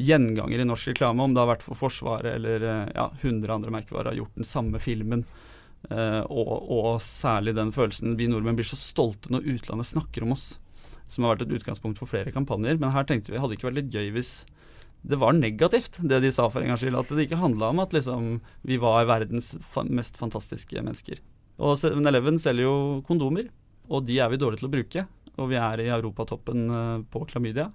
gjenganger 0.00 0.62
i 0.62 0.68
norsk 0.70 0.94
reklame, 0.94 1.26
om 1.26 1.36
det 1.36 1.42
har 1.42 1.52
vært 1.52 1.66
for 1.66 1.76
Forsvaret 1.76 2.32
eller 2.32 2.64
uh, 2.64 2.88
ja, 2.96 3.10
100 3.20 3.56
andre 3.58 3.76
merkevarer 3.76 4.14
har 4.14 4.20
gjort 4.22 4.40
den 4.40 4.48
samme 4.48 4.80
filmen. 4.80 5.26
Uh, 5.88 6.22
og, 6.28 6.50
og, 6.68 6.88
særlig 7.02 7.54
den 7.56 7.72
følelsen 7.72 8.18
vi 8.18 8.28
nordmenn 8.28 8.58
blir 8.58 8.68
så 8.68 8.76
stolte 8.78 9.32
når 9.32 9.46
utlandet 9.56 9.88
snakker 9.88 10.26
om 10.26 10.34
oss. 10.36 10.52
Som 11.10 11.24
har 11.24 11.34
vært 11.34 11.48
et 11.48 11.56
utgangspunkt 11.58 11.98
for 11.98 12.10
flere 12.10 12.34
kampanjer. 12.34 12.78
Men 12.78 12.94
her 12.94 13.06
tenkte 13.08 13.32
vi 13.32 13.40
hadde 13.40 13.56
ikke 13.56 13.70
vært 13.70 13.80
litt 13.80 13.94
gøy 13.94 14.12
hvis 14.14 14.34
det 15.00 15.16
var 15.16 15.32
negativt, 15.32 15.96
det 16.04 16.18
de 16.20 16.28
sa 16.32 16.44
for 16.52 16.60
en 16.60 16.70
gangs 16.70 16.82
skyld. 16.84 16.98
At 16.98 17.12
det 17.16 17.24
ikke 17.24 17.40
handla 17.40 17.70
om 17.72 17.80
at 17.80 17.94
liksom, 17.96 18.34
vi 18.68 18.76
var 18.80 19.08
verdens 19.08 19.54
mest 19.88 20.20
fantastiske 20.20 20.76
mennesker. 20.76 21.22
Og 21.60 21.78
7-Eleven 21.80 22.36
selger 22.40 22.66
jo 22.66 22.76
kondomer, 23.08 23.48
og 23.88 24.04
de 24.08 24.18
er 24.20 24.30
vi 24.32 24.40
dårlige 24.40 24.62
til 24.62 24.68
å 24.68 24.74
bruke. 24.74 25.06
Og 25.40 25.48
vi 25.48 25.56
er 25.56 25.80
i 25.80 25.88
europatoppen 25.92 26.66
uh, 26.68 27.00
på 27.08 27.24
klamydia. 27.30 27.70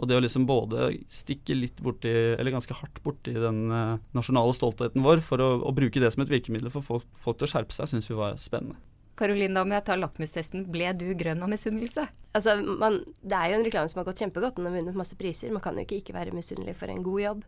Og 0.00 0.08
det 0.08 0.16
å 0.16 0.22
liksom 0.24 0.46
både 0.48 0.90
stikke 1.12 1.56
litt 1.56 1.80
borti, 1.84 2.10
eller 2.38 2.54
ganske 2.54 2.76
hardt 2.78 3.02
borti 3.04 3.34
den 3.36 3.66
uh, 3.68 3.98
nasjonale 4.16 4.54
stoltheten 4.56 5.04
vår 5.04 5.20
for 5.24 5.42
å, 5.44 5.50
å, 5.60 5.74
bruke 5.76 6.00
det 6.00 6.08
som 6.14 6.24
et 6.24 6.32
virkemiddel 6.32 6.72
for 6.72 6.86
folk, 6.86 7.04
folk 7.20 7.40
til 7.40 7.48
å 7.48 7.52
skjerpe 7.52 7.76
seg, 7.76 7.90
syns 7.90 8.08
vi 8.08 8.16
var 8.16 8.38
spennende. 8.40 8.80
Karoline, 9.20 9.52
da 9.52 9.66
må 9.68 9.76
jeg 9.76 9.84
ta 9.84 9.98
lakmustesten. 9.98 10.64
Ble 10.72 10.94
du 10.96 11.10
grønn 11.18 11.44
av 11.44 11.50
misunnelse? 11.52 12.06
Altså, 12.32 12.56
man, 12.80 13.02
det 13.20 13.36
er 13.36 13.52
jo 13.52 13.58
en 13.58 13.66
reklame 13.66 13.92
som 13.92 14.00
har 14.00 14.08
gått 14.08 14.22
kjempegodt. 14.22 14.56
Den 14.56 14.70
har 14.70 14.78
vunnet 14.78 14.96
masse 14.96 15.18
priser. 15.20 15.52
Man 15.52 15.60
kan 15.64 15.76
jo 15.76 15.84
ikke 15.84 15.98
ikke 16.00 16.16
være 16.16 16.32
misunnelig 16.32 16.78
for 16.80 16.88
en 16.88 17.04
god 17.04 17.20
jobb. 17.26 17.42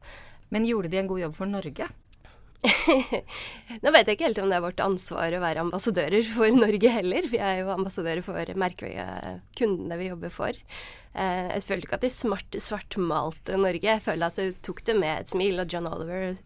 Men 0.52 0.68
gjorde 0.68 0.92
de 0.92 1.00
en 1.00 1.08
god 1.08 1.22
jobb 1.22 1.38
for 1.38 1.48
Norge? 1.48 1.88
Nå 2.62 3.90
vet 3.90 4.06
jeg 4.06 4.14
ikke 4.14 4.28
helt 4.28 4.40
om 4.42 4.50
det 4.52 4.58
er 4.58 4.64
vårt 4.64 4.80
ansvar 4.84 5.34
å 5.34 5.42
være 5.42 5.64
ambassadører 5.64 6.26
for 6.30 6.54
Norge 6.54 6.90
heller. 6.94 7.26
Vi 7.30 7.40
er 7.42 7.62
jo 7.62 7.72
ambassadører 7.74 8.22
for 8.22 8.52
merkekundene 8.62 9.98
vi 9.98 10.10
jobber 10.12 10.34
for. 10.34 10.58
Eh, 11.12 11.48
jeg 11.50 11.64
følte 11.68 11.88
ikke 11.88 11.98
at 11.98 12.06
de 12.06 12.12
smart, 12.12 12.58
svartmalte 12.62 13.58
Norge. 13.58 13.88
Jeg 13.90 14.04
føler 14.04 14.30
at 14.30 14.38
de 14.38 14.52
tok 14.64 14.84
det 14.86 14.96
med 15.00 15.24
et 15.24 15.32
smil, 15.34 15.58
og 15.58 15.74
John 15.74 15.90
Oliver 15.90 16.38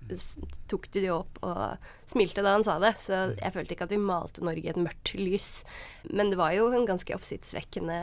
tok 0.73 0.89
det 0.97 1.05
opp 1.13 1.41
og 1.47 1.91
smilte 2.11 2.45
da 2.47 2.57
han 2.57 2.67
sa 2.67 2.79
det. 2.83 2.97
Så 3.03 3.21
jeg 3.37 3.55
følte 3.55 3.77
ikke 3.77 3.91
at 3.91 3.95
vi 3.95 4.03
malte 4.03 4.47
Norge 4.47 4.65
i 4.65 4.73
et 4.73 4.81
mørkt 4.81 5.13
lys. 5.21 5.51
Men 6.09 6.33
det 6.33 6.41
var 6.41 6.57
jo 6.57 6.71
en 6.73 6.89
ganske 6.89 7.19
oppsiktsvekkende 7.19 8.01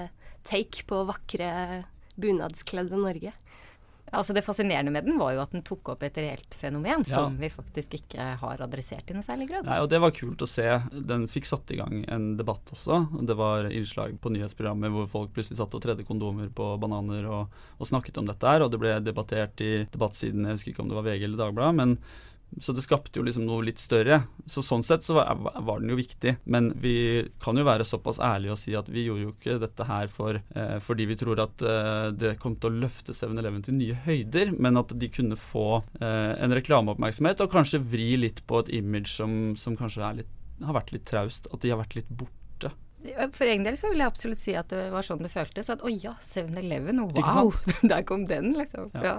take 0.47 0.85
på 0.85 1.01
vakre 1.09 1.49
bunadskledde 2.19 2.99
Norge. 2.99 3.33
Altså 4.13 4.33
Det 4.35 4.43
fascinerende 4.45 4.91
med 4.93 5.07
den 5.07 5.17
var 5.17 5.33
jo 5.33 5.41
at 5.41 5.51
den 5.55 5.63
tok 5.65 5.89
opp 5.95 6.03
et 6.05 6.17
reelt 6.21 6.53
fenomen 6.53 7.01
Ja. 7.01 7.15
som 7.15 7.37
vi 7.41 7.49
faktisk 7.49 7.95
ikke 7.97 8.27
har 8.39 8.61
adressert 8.61 9.09
i 9.09 9.15
noe 9.17 9.25
særlig 9.25 9.47
grad. 9.49 9.65
Nei, 9.65 9.79
og 9.81 9.89
det 9.89 9.99
var 10.03 10.11
kult 10.13 10.43
å 10.45 10.47
se. 10.47 10.67
Den 10.93 11.27
fikk 11.27 11.45
satt 11.49 11.71
i 11.73 11.79
gang 11.79 12.03
en 12.07 12.37
debatt 12.37 12.69
også. 12.75 12.99
Det 13.25 13.35
var 13.39 13.65
innslag 13.73 14.19
på 14.21 14.29
nyhetsprogrammer 14.35 14.93
hvor 14.93 15.07
folk 15.09 15.33
plutselig 15.33 15.57
satt 15.57 15.73
og 15.73 15.81
tredde 15.81 16.05
kondomer 16.05 16.49
på 16.53 16.77
bananer 16.79 17.25
og, 17.25 17.49
og 17.79 17.87
snakket 17.89 18.17
om 18.21 18.29
dette 18.29 18.45
her, 18.47 18.61
og 18.61 18.69
det 18.71 18.79
ble 18.79 18.93
debattert 19.01 19.59
i 19.65 19.71
debattsiden, 19.91 20.45
jeg 20.45 20.59
husker 20.59 20.71
ikke 20.75 20.85
om 20.85 20.89
det 20.93 20.99
var 21.01 21.09
VG 21.09 21.23
eller 21.25 21.41
Dagbladet, 21.47 21.75
men 21.81 21.97
så 22.61 22.73
det 22.75 22.83
skapte 22.85 23.19
jo 23.19 23.25
liksom 23.25 23.45
noe 23.47 23.63
litt 23.65 23.81
større. 23.81 24.21
Så 24.49 24.63
sånn 24.65 24.83
sett 24.85 25.05
så 25.05 25.15
var, 25.17 25.31
var 25.39 25.81
den 25.81 25.93
jo 25.93 25.97
viktig. 25.97 26.35
Men 26.43 26.71
vi 26.81 26.95
kan 27.43 27.57
jo 27.57 27.65
være 27.67 27.87
såpass 27.87 28.21
ærlige 28.23 28.55
og 28.55 28.61
si 28.61 28.75
at 28.77 28.89
vi 28.91 29.05
gjorde 29.07 29.25
jo 29.25 29.33
ikke 29.33 29.57
dette 29.63 29.87
her 29.89 30.11
for, 30.13 30.39
eh, 30.39 30.77
fordi 30.83 31.07
vi 31.09 31.17
tror 31.19 31.43
at 31.45 31.65
eh, 31.65 32.09
det 32.17 32.35
kom 32.43 32.57
til 32.57 32.71
å 32.71 32.83
løfte 32.85 33.15
7-Eleven 33.15 33.65
til 33.65 33.77
nye 33.79 33.97
høyder, 34.05 34.53
men 34.59 34.79
at 34.81 34.93
de 34.99 35.11
kunne 35.13 35.39
få 35.39 35.81
eh, 35.99 36.33
en 36.37 36.55
reklameoppmerksomhet 36.59 37.43
og 37.43 37.51
kanskje 37.53 37.81
vri 37.81 38.13
litt 38.19 38.43
på 38.49 38.63
et 38.63 38.71
image 38.81 39.15
som, 39.15 39.53
som 39.59 39.77
kanskje 39.79 40.13
litt, 40.21 40.39
har 40.63 40.77
vært 40.77 40.93
litt 40.95 41.07
traust. 41.09 41.49
At 41.53 41.63
de 41.63 41.73
har 41.73 41.81
vært 41.81 41.97
litt 41.99 42.09
borte. 42.11 42.42
For 43.35 43.49
egen 43.49 43.65
del 43.67 43.75
så 43.79 43.89
vil 43.91 43.99
jeg 43.99 44.11
absolutt 44.11 44.39
si 44.39 44.53
at 44.55 44.69
det 44.71 44.85
var 44.93 45.05
sånn 45.05 45.23
det 45.25 45.31
føltes. 45.33 45.69
At 45.73 45.83
å 45.83 45.91
ja, 45.91 46.13
7-Eleven, 46.23 47.01
Ikke 47.11 47.35
wow! 47.35 47.51
Der 47.91 48.05
kom 48.07 48.25
den, 48.29 48.53
liksom. 48.57 48.89
Ja. 48.95 49.03
Ja. 49.03 49.15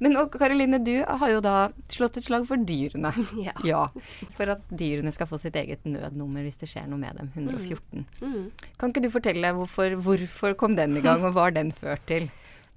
Men 0.00 0.16
og 0.20 0.32
Karoline, 0.40 0.80
du 0.84 0.94
har 1.04 1.32
jo 1.34 1.42
da 1.44 1.56
slått 1.92 2.16
et 2.20 2.28
slag 2.28 2.48
for 2.48 2.60
dyrene. 2.60 3.12
Ja. 3.48 3.54
Ja. 3.64 3.82
For 4.36 4.50
at 4.50 4.64
dyrene 4.72 5.12
skal 5.14 5.28
få 5.30 5.38
sitt 5.40 5.56
eget 5.56 5.84
nødnummer 5.86 6.42
hvis 6.46 6.58
det 6.60 6.68
skjer 6.70 6.88
noe 6.90 6.98
med 7.00 7.20
dem. 7.20 7.30
114. 7.36 8.06
Mm. 8.24 8.48
Kan 8.80 8.92
ikke 8.92 9.04
du 9.04 9.10
fortelle 9.14 9.52
hvorfor, 9.56 9.94
hvorfor 10.02 10.56
kom 10.58 10.74
den 10.78 10.96
i 10.98 11.04
gang, 11.04 11.22
og 11.24 11.36
hva 11.36 11.48
har 11.48 11.54
den 11.56 11.70
ført 11.76 12.04
til? 12.10 12.28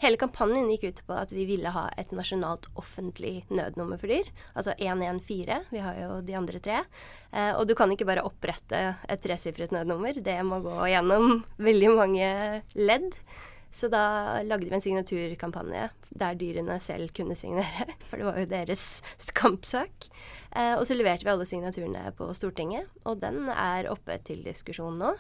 Hele 0.02 0.18
kampanjen 0.18 0.66
gikk 0.72 0.88
ut 0.88 1.00
på 1.06 1.14
at 1.14 1.30
vi 1.36 1.44
ville 1.46 1.70
ha 1.70 1.84
et 2.02 2.10
nasjonalt 2.16 2.66
offentlig 2.80 3.44
nødnummer 3.54 4.00
for 4.02 4.10
dyr. 4.10 4.32
Altså 4.58 4.74
114. 4.74 5.68
Vi 5.70 5.84
har 5.84 6.00
jo 6.00 6.16
de 6.26 6.38
andre 6.40 6.62
tre. 6.64 6.80
Eh, 7.30 7.52
og 7.54 7.68
du 7.70 7.76
kan 7.78 7.92
ikke 7.94 8.08
bare 8.10 8.24
opprette 8.26 8.80
et 9.06 9.22
tresifret 9.22 9.70
nødnummer. 9.76 10.18
Det 10.18 10.40
må 10.48 10.58
gå 10.66 10.74
gjennom 10.90 11.44
veldig 11.62 11.92
mange 12.00 12.32
ledd. 12.74 13.14
Så 13.72 13.88
da 13.94 14.42
lagde 14.44 14.68
vi 14.68 14.76
en 14.76 14.84
signaturkampanje 14.84 15.86
der 16.18 16.36
dyrene 16.40 16.80
selv 16.84 17.14
kunne 17.16 17.38
signere. 17.38 17.94
For 18.10 18.18
det 18.18 18.28
var 18.28 18.42
jo 18.42 18.50
deres 18.50 18.88
kampsak. 19.38 20.10
Eh, 20.50 20.74
og 20.80 20.84
så 20.90 20.98
leverte 20.98 21.30
vi 21.30 21.36
alle 21.36 21.46
signaturene 21.46 22.10
på 22.18 22.34
Stortinget, 22.36 22.90
og 23.06 23.22
den 23.22 23.46
er 23.54 23.94
oppe 23.94 24.18
til 24.26 24.42
diskusjon 24.50 24.98
nå. 24.98 25.14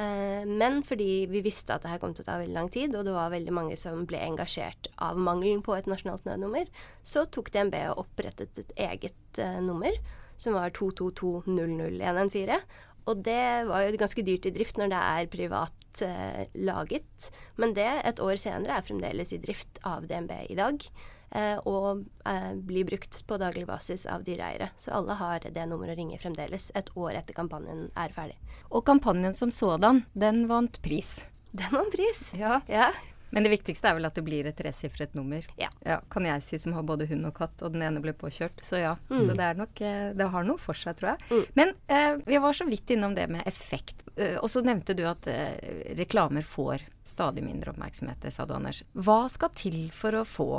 Eh, 0.00 0.46
men 0.46 0.80
fordi 0.86 1.26
vi 1.30 1.42
visste 1.44 1.74
at 1.74 1.84
det 1.84 1.92
her 1.92 2.00
kom 2.02 2.14
til 2.14 2.24
å 2.24 2.28
ta 2.28 2.38
veldig 2.40 2.56
lang 2.56 2.70
tid, 2.72 2.94
og 2.96 3.06
det 3.06 3.14
var 3.14 3.32
veldig 3.32 3.54
mange 3.54 3.76
som 3.80 4.06
ble 4.08 4.20
engasjert 4.22 4.88
av 5.02 5.18
mangelen 5.20 5.64
på 5.66 5.74
et 5.76 5.88
nasjonalt 5.90 6.28
nødnummer, 6.28 6.70
så 7.02 7.26
tok 7.26 7.52
DNB 7.54 7.76
og 7.90 8.04
opprettet 8.06 8.62
et 8.62 8.72
eget 8.80 9.42
uh, 9.42 9.58
nummer, 9.64 9.96
som 10.40 10.56
var 10.56 10.72
222-00114. 10.78 12.64
Og 13.10 13.22
det 13.26 13.44
var 13.68 13.84
jo 13.84 14.00
ganske 14.00 14.24
dyrt 14.24 14.46
i 14.48 14.54
drift 14.54 14.78
når 14.80 14.92
det 14.92 15.04
er 15.10 15.30
privat 15.32 16.02
uh, 16.06 16.42
laget, 16.54 17.30
men 17.60 17.74
det 17.76 17.88
et 17.98 18.22
år 18.24 18.40
senere 18.40 18.78
er 18.78 18.86
fremdeles 18.86 19.34
i 19.34 19.42
drift 19.42 19.82
av 19.88 20.06
DNB 20.08 20.36
i 20.48 20.60
dag. 20.60 20.86
Eh, 21.30 21.58
og 21.68 22.04
eh, 22.26 22.54
blir 22.54 22.88
brukt 22.88 23.20
på 23.26 23.38
daglig 23.38 23.66
basis 23.68 24.06
av 24.10 24.24
dyreeiere. 24.26 24.72
Så 24.76 24.94
alle 24.96 25.14
har 25.20 25.46
det 25.46 25.66
nummeret 25.70 25.94
å 25.94 26.00
ringe 26.00 26.18
fremdeles, 26.18 26.70
et 26.74 26.90
år 26.98 27.20
etter 27.20 27.36
kampanjen 27.36 27.86
er 27.94 28.14
ferdig. 28.14 28.38
Og 28.70 28.82
kampanjen 28.88 29.36
som 29.36 29.54
sådan, 29.54 30.04
den 30.12 30.48
vant 30.50 30.82
pris. 30.82 31.20
Den 31.54 31.70
vant 31.74 31.94
pris. 31.94 32.28
Ja. 32.38 32.60
Ja. 32.70 32.90
Men 33.30 33.46
det 33.46 33.52
viktigste 33.52 33.86
er 33.86 33.94
vel 33.94 34.08
at 34.08 34.16
det 34.18 34.24
blir 34.26 34.46
et 34.50 34.56
tresifret 34.58 35.14
nummer. 35.14 35.44
Ja. 35.60 35.70
Kan 36.10 36.26
jeg 36.26 36.42
si 36.42 36.58
som 36.58 36.74
har 36.74 36.82
både 36.86 37.06
hund 37.10 37.28
og 37.28 37.36
katt, 37.38 37.62
og 37.62 37.74
den 37.74 37.84
ene 37.86 38.02
ble 38.02 38.14
påkjørt. 38.18 38.58
Så 38.66 38.80
ja. 38.82 38.96
Mm. 39.10 39.20
Så 39.22 39.36
det 39.38 39.46
er 39.46 39.60
nok 39.60 39.82
eh, 39.86 40.08
Det 40.18 40.28
har 40.34 40.46
noe 40.46 40.58
for 40.58 40.78
seg, 40.78 40.98
tror 40.98 41.12
jeg. 41.12 41.28
Mm. 41.30 41.44
Men 41.60 41.74
eh, 41.86 42.12
vi 42.26 42.40
var 42.42 42.58
så 42.58 42.66
vidt 42.66 42.90
innom 42.90 43.14
det 43.14 43.28
med 43.30 43.46
effekt. 43.46 44.02
Eh, 44.16 44.34
og 44.40 44.50
så 44.50 44.64
nevnte 44.66 44.98
du 44.98 45.04
at 45.06 45.30
eh, 45.30 45.94
reklamer 45.98 46.46
får 46.46 46.82
stadig 47.06 47.44
mindre 47.46 47.70
oppmerksomhet. 47.74 48.18
Det 48.22 48.34
sa 48.34 48.46
du, 48.46 48.54
Anders. 48.58 48.82
Hva 48.98 49.22
skal 49.30 49.54
til 49.54 49.80
for 49.94 50.18
å 50.18 50.26
få 50.26 50.50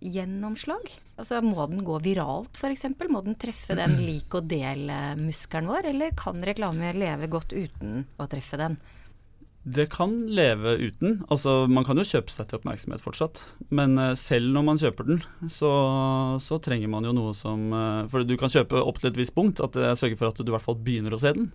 gjennomslag? 0.00 0.90
Altså 1.16 1.40
Må 1.44 1.64
den 1.70 1.84
gå 1.86 1.98
viralt, 2.04 2.58
f.eks.? 2.58 2.88
Må 3.08 3.22
den 3.24 3.38
treffe 3.40 3.78
den 3.78 3.98
lik 4.08 4.34
og 4.36 4.48
del-muskelen 4.50 5.70
vår, 5.72 5.90
eller 5.94 6.14
kan 6.18 6.42
reklame 6.44 6.92
leve 6.96 7.30
godt 7.32 7.56
uten 7.56 8.04
å 8.20 8.28
treffe 8.30 8.60
den? 8.60 8.78
Det 9.66 9.88
kan 9.90 10.12
leve 10.30 10.76
uten. 10.78 11.24
Altså, 11.26 11.64
man 11.66 11.82
kan 11.82 11.98
jo 11.98 12.04
kjøpe 12.06 12.30
seg 12.30 12.46
til 12.46 12.60
oppmerksomhet 12.60 13.02
fortsatt. 13.02 13.40
Men 13.74 13.98
eh, 13.98 14.12
selv 14.14 14.52
når 14.54 14.62
man 14.68 14.78
kjøper 14.78 15.08
den, 15.08 15.24
så, 15.50 15.70
så 16.38 16.60
trenger 16.62 16.92
man 16.92 17.08
jo 17.08 17.14
noe 17.16 17.32
som 17.34 17.64
eh, 17.74 18.04
For 18.12 18.22
du 18.22 18.36
kan 18.38 18.52
kjøpe 18.52 18.78
opp 18.78 19.00
til 19.02 19.10
et 19.10 19.18
visst 19.18 19.34
punkt, 19.34 19.58
at 19.64 19.74
jeg 19.74 19.98
sørger 19.98 20.20
for 20.20 20.30
at 20.30 20.38
du 20.38 20.52
i 20.52 20.54
hvert 20.54 20.66
fall 20.68 20.78
begynner 20.78 21.16
å 21.16 21.18
se 21.18 21.34
den. 21.34 21.50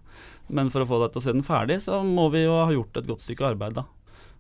Men 0.52 0.74
for 0.74 0.84
å 0.84 0.90
få 0.90 1.00
deg 1.06 1.14
til 1.14 1.24
å 1.24 1.26
se 1.30 1.36
den 1.38 1.48
ferdig, 1.48 1.80
så 1.88 2.02
må 2.04 2.28
vi 2.36 2.44
jo 2.44 2.60
ha 2.60 2.68
gjort 2.76 3.00
et 3.00 3.08
godt 3.08 3.24
stykke 3.24 3.54
arbeid, 3.54 3.80
da. 3.80 3.88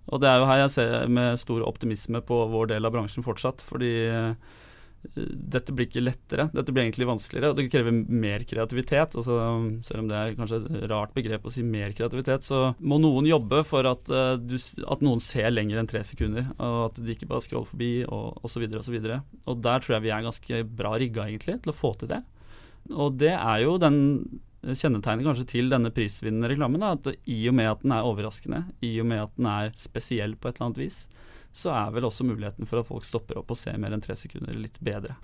Og 0.10 0.22
det 0.22 0.32
er 0.32 0.42
jo 0.42 0.50
her 0.50 0.64
jeg 0.64 0.74
ser 0.74 1.14
med 1.14 1.40
stor 1.40 1.62
optimisme 1.68 2.24
på 2.26 2.42
vår 2.52 2.74
del 2.74 2.88
av 2.88 2.96
bransjen 2.96 3.26
fortsatt. 3.26 3.62
Fordi 3.64 3.92
eh, 4.10 4.58
dette 5.02 5.74
blir 5.74 5.88
ikke 5.88 6.04
lettere, 6.04 6.46
dette 6.54 6.74
blir 6.74 6.86
egentlig 6.86 7.08
vanskeligere. 7.10 7.52
Og 7.52 7.58
det 7.58 7.70
krever 7.74 7.96
mer 7.96 8.46
kreativitet. 8.50 9.16
Altså, 9.18 9.38
selv 9.86 10.04
om 10.04 10.10
det 10.12 10.18
er 10.18 10.36
kanskje 10.38 10.60
et 10.62 10.84
rart 10.92 11.16
begrep 11.18 11.48
å 11.48 11.54
si 11.54 11.64
mer 11.66 11.96
kreativitet, 11.98 12.46
så 12.48 12.74
må 12.80 13.00
noen 13.02 13.30
jobbe 13.30 13.64
for 13.68 13.88
at, 13.90 14.12
uh, 14.14 14.36
du, 14.38 14.58
at 14.58 15.06
noen 15.06 15.24
ser 15.24 15.50
lenger 15.54 15.82
enn 15.82 15.90
tre 15.90 16.04
sekunder. 16.08 16.52
Og 16.58 16.84
at 16.90 17.02
de 17.02 17.16
ikke 17.16 17.30
bare 17.30 17.46
scroller 17.46 17.70
forbi, 17.72 17.94
og 18.06 18.46
osv. 18.46 18.68
Og, 18.68 18.86
så 18.86 18.94
videre. 18.94 19.24
og 19.50 19.66
der 19.66 19.82
tror 19.82 19.98
jeg 19.98 20.08
vi 20.08 20.14
er 20.14 20.28
ganske 20.28 20.64
bra 20.82 20.96
rigga 21.02 21.28
egentlig 21.30 21.60
til 21.62 21.74
å 21.74 21.78
få 21.78 21.96
til 21.98 22.14
det. 22.14 22.24
Og 22.92 23.18
det 23.22 23.36
er 23.36 23.60
jo 23.66 23.76
den 23.82 24.00
kjennetegnet 24.62 25.26
kanskje 25.26 25.48
til 25.56 25.72
denne 25.72 25.92
prisvinnende 25.94 26.52
reklamen. 26.52 26.84
Da, 26.84 26.94
at 26.98 27.28
I 27.30 27.40
og 27.50 27.58
med 27.58 27.72
at 27.72 27.84
den 27.86 27.96
er 27.96 28.08
overraskende, 28.08 28.64
i 28.86 28.94
og 29.02 29.10
med 29.10 29.26
at 29.26 29.36
den 29.40 29.50
er 29.50 29.74
spesiell 29.80 30.38
på 30.38 30.50
et 30.50 30.58
eller 30.58 30.70
annet 30.70 30.84
vis, 30.84 31.04
så 31.54 31.74
er 31.76 31.92
vel 31.96 32.08
også 32.08 32.26
muligheten 32.28 32.70
for 32.70 32.82
at 32.82 32.88
folk 32.88 33.06
stopper 33.08 33.42
opp 33.42 33.52
og 33.52 33.60
ser 33.60 33.80
mer 33.82 33.96
enn 33.96 34.04
tre 34.04 34.16
sekunder 34.20 34.56
litt 34.56 34.80
bedre. 34.84 35.18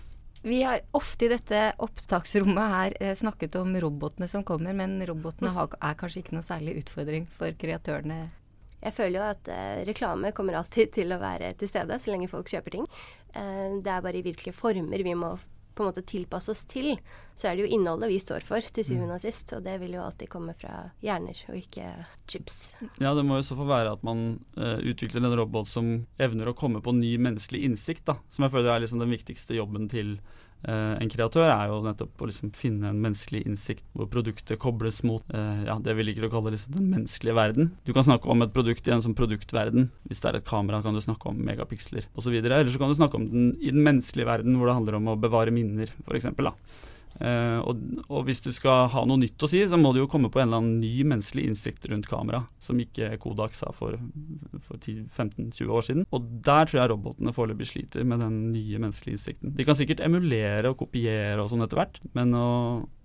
Vi 0.48 0.62
har 0.64 0.84
ofte 0.96 1.26
i 1.26 1.32
dette 1.32 1.62
opptaksrommet 1.82 2.74
her 2.74 2.98
eh, 3.02 3.16
snakket 3.18 3.56
om 3.60 3.74
robotene 3.82 4.28
som 4.30 4.46
kommer, 4.48 4.76
men 4.78 5.00
robotene 5.08 5.54
er 5.66 5.98
kanskje 5.98 6.22
ikke 6.22 6.38
noe 6.38 6.46
særlig 6.46 6.78
utfordring 6.84 7.26
for 7.40 7.56
kreatørene. 7.58 8.28
Jeg 8.78 8.94
føler 8.94 9.18
jo 9.18 9.26
at 9.26 9.50
eh, 9.50 9.82
reklame 9.88 10.32
kommer 10.38 10.60
alltid 10.60 10.94
til 11.00 11.12
å 11.14 11.20
være 11.22 11.52
til 11.58 11.72
stede 11.72 11.98
så 12.00 12.14
lenge 12.14 12.30
folk 12.30 12.50
kjøper 12.52 12.78
ting. 12.78 12.86
Eh, 13.34 13.80
det 13.82 13.92
er 13.92 14.04
bare 14.06 14.22
i 14.22 14.26
hvilke 14.26 14.54
former 14.56 15.04
vi 15.04 15.16
må 15.18 15.34
på 15.78 15.86
en 15.86 15.92
måte 15.92 16.04
tilpasse 16.08 16.52
oss 16.54 16.64
til. 16.70 16.96
Så 17.38 17.50
er 17.50 17.56
det 17.56 17.68
jo 17.68 17.78
innholdet 17.78 18.10
vi 18.10 18.20
står 18.22 18.46
for 18.46 18.66
til 18.74 18.86
syvende 18.88 19.18
og 19.18 19.24
sist, 19.24 19.54
og 19.56 19.64
det 19.66 19.78
vil 19.82 19.96
jo 19.98 20.04
alltid 20.04 20.32
komme 20.32 20.56
fra 20.58 20.90
hjerner 21.06 21.38
og 21.52 21.60
ikke 21.60 21.92
chips. 22.28 22.58
Ja, 22.98 23.14
det 23.14 23.26
må 23.28 23.38
jo 23.40 23.46
så 23.46 23.58
få 23.60 23.68
være 23.70 23.94
at 23.98 24.06
man 24.08 24.40
uh, 24.58 24.80
utvikler 24.82 25.24
en 25.24 25.38
robot 25.38 25.70
som 25.70 25.94
evner 26.22 26.50
å 26.50 26.58
komme 26.58 26.82
på 26.84 26.96
ny 26.98 27.14
menneskelig 27.22 27.64
innsikt, 27.70 28.08
da. 28.10 28.18
Som 28.34 28.48
jeg 28.48 28.56
føler 28.58 28.74
er 28.74 28.86
liksom 28.86 29.04
den 29.04 29.14
viktigste 29.14 29.58
jobben 29.58 29.88
til 29.92 30.18
en 31.00 31.12
kreatør, 31.12 31.48
er 31.52 31.70
jo 31.70 31.82
nettopp 31.86 32.24
å 32.24 32.30
liksom 32.30 32.52
finne 32.58 32.90
en 32.90 33.02
menneskelig 33.04 33.44
innsikt 33.46 33.86
hvor 33.94 34.10
produktet 34.12 34.60
kobles 34.62 35.04
mot 35.08 35.24
eh, 35.36 35.64
ja, 35.68 35.78
det 35.84 35.96
vi 35.98 36.08
liker 36.08 36.28
å 36.28 36.32
kalle 36.34 36.56
liksom 36.56 36.76
den 36.80 36.90
menneskelige 36.92 37.38
verden. 37.38 37.72
Du 37.88 37.94
kan 37.96 38.08
snakke 38.08 38.32
om 38.34 38.44
et 38.46 38.56
produkt 38.56 38.90
i 38.90 38.96
en 38.96 39.04
sånn 39.06 39.18
produktverden. 39.18 39.92
Hvis 40.10 40.24
det 40.24 40.32
er 40.32 40.40
et 40.42 40.50
kamera, 40.50 40.82
kan 40.86 40.98
du 40.98 41.04
snakke 41.04 41.30
om 41.30 41.40
megapiksler 41.48 42.10
osv. 42.18 42.36
Eller 42.42 42.74
så 42.74 42.82
kan 42.82 42.92
du 42.92 42.98
snakke 42.98 43.20
om 43.20 43.30
den 43.32 43.50
i 43.62 43.72
den 43.74 43.86
menneskelige 43.86 44.30
verden, 44.30 44.58
hvor 44.58 44.70
det 44.70 44.78
handler 44.80 45.00
om 45.00 45.12
å 45.14 45.20
bevare 45.20 45.54
minner, 45.54 45.94
f.eks. 46.08 46.32
Uh, 47.18 47.60
og, 47.66 47.80
og 48.14 48.28
hvis 48.28 48.44
du 48.46 48.52
skal 48.54 48.88
ha 48.94 49.02
noe 49.10 49.18
nytt 49.22 49.42
å 49.42 49.50
si, 49.50 49.64
så 49.66 49.80
må 49.80 49.90
du 49.94 50.04
jo 50.04 50.10
komme 50.12 50.30
på 50.34 50.42
en 50.42 50.48
eller 50.48 50.62
annen 50.62 50.82
ny 50.84 51.06
menneskelig 51.08 51.48
innsikt 51.50 51.88
rundt 51.90 52.10
kamera, 52.10 52.44
som 52.62 52.78
ikke 52.82 53.10
Kodak 53.22 53.58
sa 53.58 53.72
for, 53.76 53.98
for 54.68 54.78
10-15-20 54.78 55.74
år 55.74 55.88
siden. 55.88 56.06
Og 56.14 56.28
der 56.46 56.70
tror 56.70 56.82
jeg 56.82 56.92
robotene 56.94 57.34
foreløpig 57.36 57.72
sliter 57.72 58.06
med 58.08 58.22
den 58.22 58.38
nye 58.54 58.82
menneskelige 58.84 59.18
innsikten. 59.18 59.56
De 59.58 59.66
kan 59.68 59.80
sikkert 59.80 60.04
emulere 60.06 60.74
og 60.74 60.78
kopiere 60.84 61.42
og 61.42 61.50
sånn 61.54 61.66
etter 61.66 61.82
hvert, 61.82 62.00
men 62.18 62.36
å, 62.38 62.50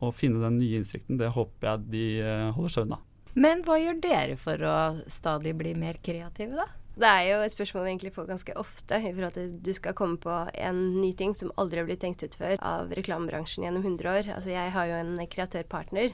å, 0.02 0.12
finne 0.12 0.42
den 0.45 0.61
nye 0.61 0.83
innsikten, 0.83 1.16
det 1.21 1.33
håper 1.33 1.71
jeg 1.71 1.88
de 1.95 2.07
uh, 2.21 2.52
holder 2.59 2.76
seg 2.76 2.88
unna. 2.88 3.00
Men 3.33 3.64
hva 3.64 3.78
gjør 3.81 3.97
dere 4.02 4.37
for 4.37 4.61
å 4.69 4.76
stadig 5.09 5.54
bli 5.57 5.73
mer 5.78 5.97
kreative, 6.04 6.61
da? 6.61 6.69
Det 6.92 7.08
er 7.08 7.26
jo 7.30 7.40
et 7.40 7.54
spørsmål 7.54 7.87
vi 7.87 7.90
egentlig 7.94 8.12
får 8.12 8.28
ganske 8.28 8.54
ofte, 8.61 8.99
i 9.00 9.12
forhold 9.14 9.37
til 9.37 9.49
at 9.49 9.58
du 9.64 9.72
skal 9.76 9.96
komme 9.96 10.20
på 10.20 10.34
en 10.52 10.80
ny 11.00 11.12
ting 11.16 11.32
som 11.37 11.52
aldri 11.56 11.80
har 11.80 11.88
blitt 11.88 12.02
tenkt 12.04 12.25
ut 12.25 12.37
før 12.37 12.58
av 12.61 12.92
reklamebransjen 12.92 13.64
gjennom 13.64 13.84
100 13.87 14.12
år. 14.12 14.32
Altså 14.37 14.52
jeg 14.52 14.75
har 14.75 14.90
jo 14.90 14.99
en 15.00 15.14
kreatørpartner 15.32 16.12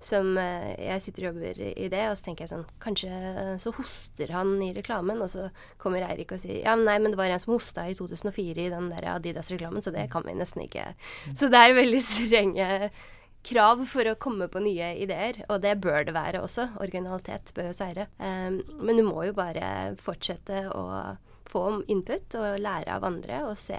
som 0.00 0.36
eh, 0.38 0.74
jeg 0.78 1.02
sitter 1.02 1.24
og 1.24 1.32
jobber 1.32 1.60
i 1.66 1.88
det, 1.90 2.04
og 2.06 2.14
så 2.18 2.28
tenker 2.28 2.44
jeg 2.44 2.52
sånn 2.52 2.66
Kanskje 2.82 3.10
så 3.58 3.72
hoster 3.74 4.30
han 4.30 4.52
i 4.62 4.70
reklamen, 4.76 5.18
og 5.24 5.30
så 5.32 5.48
kommer 5.80 6.06
Eirik 6.06 6.36
og 6.36 6.42
sier 6.42 6.60
ja, 6.60 6.76
men 6.78 6.86
nei, 6.86 6.98
men 7.02 7.14
det 7.14 7.18
var 7.18 7.32
en 7.32 7.42
som 7.42 7.56
hosta 7.56 7.88
i 7.88 7.96
2004 7.98 8.66
i 8.68 8.72
den 8.72 8.92
der 8.92 9.08
Adidas-reklamen, 9.16 9.82
så 9.82 9.94
det 9.94 10.06
kan 10.12 10.26
vi 10.28 10.36
nesten 10.38 10.62
ikke. 10.68 10.92
Så 11.32 11.50
det 11.50 11.62
er 11.64 11.78
veldig 11.78 12.02
strenge 12.12 12.68
krav 13.48 13.84
for 13.88 14.10
å 14.10 14.18
komme 14.20 14.48
på 14.52 14.62
nye 14.62 14.92
ideer, 15.02 15.42
og 15.48 15.62
det 15.64 15.78
bør 15.82 16.04
det 16.08 16.14
være 16.16 16.42
også. 16.44 16.68
Originalitet 16.82 17.52
bør 17.56 17.70
jo 17.70 17.78
seire. 17.78 18.08
Um, 18.20 18.60
men 18.82 19.00
du 19.00 19.06
må 19.06 19.24
jo 19.28 19.36
bare 19.36 19.96
fortsette 20.00 20.66
å 20.74 20.84
få 21.48 21.64
input 21.88 22.36
og 22.36 22.60
lære 22.60 22.98
av 22.98 23.06
andre 23.08 23.42
og 23.48 23.56
se 23.56 23.78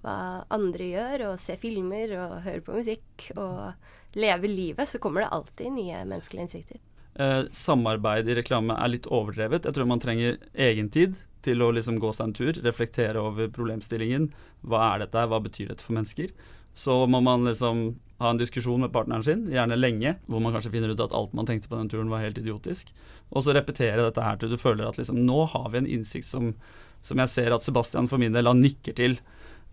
hva 0.00 0.16
andre 0.52 0.92
gjør, 0.94 1.24
og 1.30 1.40
se 1.42 1.58
filmer 1.60 2.14
og 2.16 2.38
høre 2.46 2.64
på 2.64 2.76
musikk 2.78 3.30
og 3.36 4.16
leve 4.16 4.48
livet, 4.50 4.88
så 4.88 4.98
kommer 4.98 5.24
det 5.24 5.34
alltid 5.36 5.74
nye 5.76 6.04
menneskelige 6.08 6.46
innsikter. 6.46 6.80
Eh, 7.20 7.42
samarbeid 7.52 8.30
i 8.30 8.36
reklame 8.38 8.76
er 8.80 8.94
litt 8.94 9.08
overdrevet. 9.10 9.66
Jeg 9.66 9.76
tror 9.76 9.90
man 9.90 10.00
trenger 10.02 10.38
egentid 10.54 11.20
til 11.44 11.62
å 11.64 11.70
liksom 11.74 11.98
gå 12.00 12.12
seg 12.16 12.30
en 12.30 12.36
tur, 12.36 12.60
reflektere 12.64 13.20
over 13.20 13.50
problemstillingen. 13.52 14.30
Hva 14.64 14.94
er 14.94 15.04
dette, 15.04 15.26
hva 15.28 15.40
betyr 15.44 15.72
dette 15.72 15.84
for 15.84 15.96
mennesker? 15.98 16.32
Så 16.76 17.02
må 17.10 17.20
man 17.24 17.44
liksom 17.48 17.98
ha 18.20 18.30
en 18.30 18.40
diskusjon 18.40 18.82
med 18.84 18.92
partneren 18.92 19.24
sin, 19.24 19.46
gjerne 19.52 19.78
lenge, 19.78 20.14
hvor 20.28 20.42
man 20.44 20.52
kanskje 20.52 20.74
finner 20.74 20.92
ut 20.92 21.00
at 21.00 21.14
alt 21.16 21.32
man 21.36 21.48
tenkte 21.48 21.70
på 21.70 21.78
den 21.78 21.88
turen 21.88 22.12
var 22.12 22.20
helt 22.24 22.38
idiotisk. 22.38 22.92
Og 23.32 23.46
så 23.46 23.54
repetere 23.56 24.04
dette 24.04 24.24
her 24.24 24.36
til 24.40 24.52
du 24.52 24.58
føler 24.60 24.88
at 24.88 24.98
liksom 25.00 25.22
nå 25.24 25.44
har 25.54 25.70
vi 25.72 25.80
en 25.80 25.88
innsikt 25.98 26.28
som, 26.28 26.52
som 27.00 27.22
jeg 27.22 27.32
ser 27.32 27.56
at 27.56 27.64
Sebastian 27.64 28.10
for 28.10 28.20
min 28.20 28.36
del 28.36 28.50
han 28.50 28.60
nikker 28.60 28.96
til. 28.98 29.16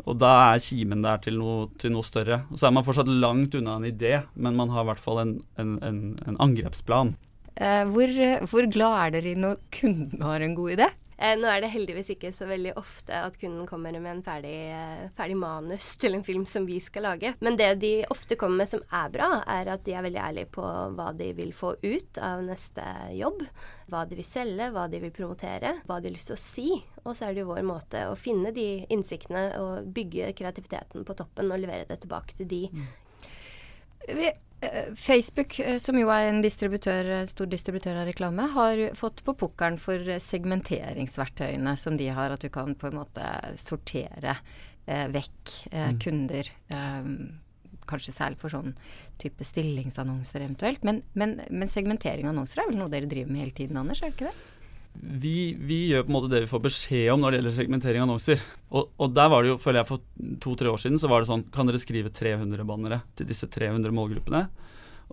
Og 0.05 0.19
da 0.21 0.31
er 0.53 0.63
kimen 0.63 1.03
der 1.03 1.19
til 1.25 1.39
noe, 1.41 1.67
til 1.81 1.91
noe, 1.95 2.05
større. 2.05 2.43
Og 2.53 2.61
så 2.61 2.69
er 2.69 2.75
man 2.77 2.85
fortsatt 2.87 3.09
langt 3.09 3.57
unna 3.57 3.79
en 3.79 3.89
idé, 3.89 4.21
men 4.35 4.55
man 4.59 4.71
har 4.71 4.85
i 4.85 4.91
hvert 4.91 5.01
fall 5.01 5.23
en, 5.23 5.33
en, 5.59 5.75
en, 5.83 6.01
en 6.29 6.39
angrepsplan. 6.43 7.15
Eh, 7.57 7.83
hvor, 7.89 8.13
hvor 8.47 8.69
glad 8.69 8.97
er 9.01 9.15
dere 9.17 9.33
i 9.33 9.39
når 9.41 9.59
kunden 9.73 10.23
har 10.23 10.45
en 10.45 10.55
god 10.55 10.77
idé? 10.77 10.91
Eh, 11.17 11.33
nå 11.33 11.49
er 11.49 11.63
det 11.63 11.71
heldigvis 11.73 12.11
ikke 12.13 12.29
så 12.35 12.45
veldig 12.45 12.75
ofte 12.77 13.17
at 13.25 13.39
kunden 13.41 13.65
kommer 13.65 13.95
med 13.97 14.11
en 14.11 14.19
ferdig, 14.21 14.53
eh, 14.69 15.07
ferdig, 15.17 15.37
manus 15.41 15.95
til 15.97 16.13
en 16.13 16.23
film 16.23 16.45
som 16.45 16.67
vi 16.67 16.77
skal 16.83 17.07
lage. 17.07 17.33
Men 17.41 17.57
det 17.57 17.71
de 17.81 18.05
ofte 18.13 18.37
kommer 18.37 18.61
med 18.61 18.69
som 18.69 18.83
er 18.93 19.09
bra, 19.09 19.29
er 19.49 19.71
at 19.73 19.83
de 19.83 19.95
er 19.97 20.05
veldig 20.05 20.21
ærlige 20.21 20.51
på 20.53 20.61
hva 20.93 21.09
de 21.17 21.31
vil 21.33 21.55
få 21.57 21.73
ut 21.81 22.21
av 22.21 22.45
neste 22.45 22.85
jobb. 23.17 23.41
Hva 23.89 24.05
de 24.05 24.19
vil 24.19 24.29
selge, 24.29 24.69
hva 24.75 24.85
de 24.91 25.01
vil 25.01 25.15
promotere, 25.15 25.79
hva 25.87 25.97
de 25.97 26.11
har 26.11 26.17
lyst 26.19 26.29
til 26.29 26.37
å 26.37 26.43
si. 26.43 26.69
Og 27.03 27.15
så 27.15 27.25
er 27.25 27.33
det 27.33 27.41
jo 27.41 27.49
vår 27.49 27.65
måte 27.65 28.05
å 28.11 28.17
finne 28.19 28.53
de 28.53 28.85
innsiktene 28.93 29.49
og 29.57 29.89
bygge 29.95 30.35
kreativiteten 30.37 31.07
på 31.07 31.17
toppen 31.17 31.49
og 31.49 31.63
levere 31.63 31.89
det 31.89 32.03
tilbake 32.05 32.37
til 32.37 32.51
de. 32.51 32.67
Mm. 32.69 32.87
Vi 34.07 34.29
Facebook, 34.97 35.59
eh, 35.59 35.77
som 35.77 35.97
jo 35.99 36.09
er 36.09 36.31
en 36.31 36.41
distributør, 36.41 37.11
stor 37.29 37.49
distributør 37.51 37.99
av 38.01 38.07
reklame, 38.09 38.47
har 38.55 38.81
fått 38.97 39.21
på 39.25 39.35
pukkelen 39.37 39.77
for 39.81 40.01
segmenteringsverktøyene 40.23 41.75
som 41.77 41.97
de 41.99 42.09
har. 42.09 42.33
At 42.33 42.41
du 42.41 42.49
kan 42.49 42.73
på 42.75 42.89
en 42.89 42.97
måte 42.97 43.27
sortere 43.61 44.37
eh, 44.85 45.05
vekk 45.13 45.53
eh, 45.71 45.91
mm. 45.93 45.99
kunder. 46.01 46.49
Eh, 46.73 47.11
kanskje 47.87 48.15
særlig 48.15 48.41
for 48.41 48.51
sånn 48.51 48.73
type 49.21 49.45
stillingsannonser 49.47 50.43
eventuelt. 50.43 50.83
Men, 50.87 51.03
men, 51.13 51.39
men, 51.49 51.71
segmentering 51.71 52.27
av 52.27 52.33
annonser 52.33 52.63
er 52.63 52.71
vel 52.71 52.81
noe 52.81 52.91
dere 52.91 53.09
driver 53.09 53.31
med 53.31 53.45
hele 53.45 53.55
tiden, 53.61 53.79
Anders? 53.79 54.01
er 54.01 54.11
det 54.11 54.17
ikke 54.17 54.31
det? 54.31 54.53
Vi, 55.01 55.53
vi, 55.59 55.79
gjør 55.91 56.05
på 56.05 56.11
en 56.11 56.15
måte 56.17 56.31
det 56.31 56.43
vi 56.43 56.51
får 56.51 56.63
beskjed 56.63 57.11
om 57.13 57.23
når 57.23 57.33
det 57.33 57.39
gjelder 57.39 57.55
segmentering 57.57 58.01
av 58.01 58.07
annonser. 58.07 58.43
Og, 58.69 58.91
og, 58.97 59.13
der 59.15 59.31
var 59.31 59.43
det 59.43 59.53
jo, 59.53 59.59
føler 59.61 59.81
jeg 59.81 59.89
for 59.91 60.05
to-tre 60.43 60.71
år 60.71 60.81
siden, 60.83 60.99
så 61.01 61.09
var 61.11 61.23
det 61.23 61.29
sånn 61.29 61.45
Kan 61.53 61.69
dere 61.69 61.81
skrive 61.81 62.11
300 62.13 62.67
bannere 62.67 63.01
til 63.17 63.29
disse 63.29 63.49
300 63.51 63.93
målgruppene? 63.95 64.47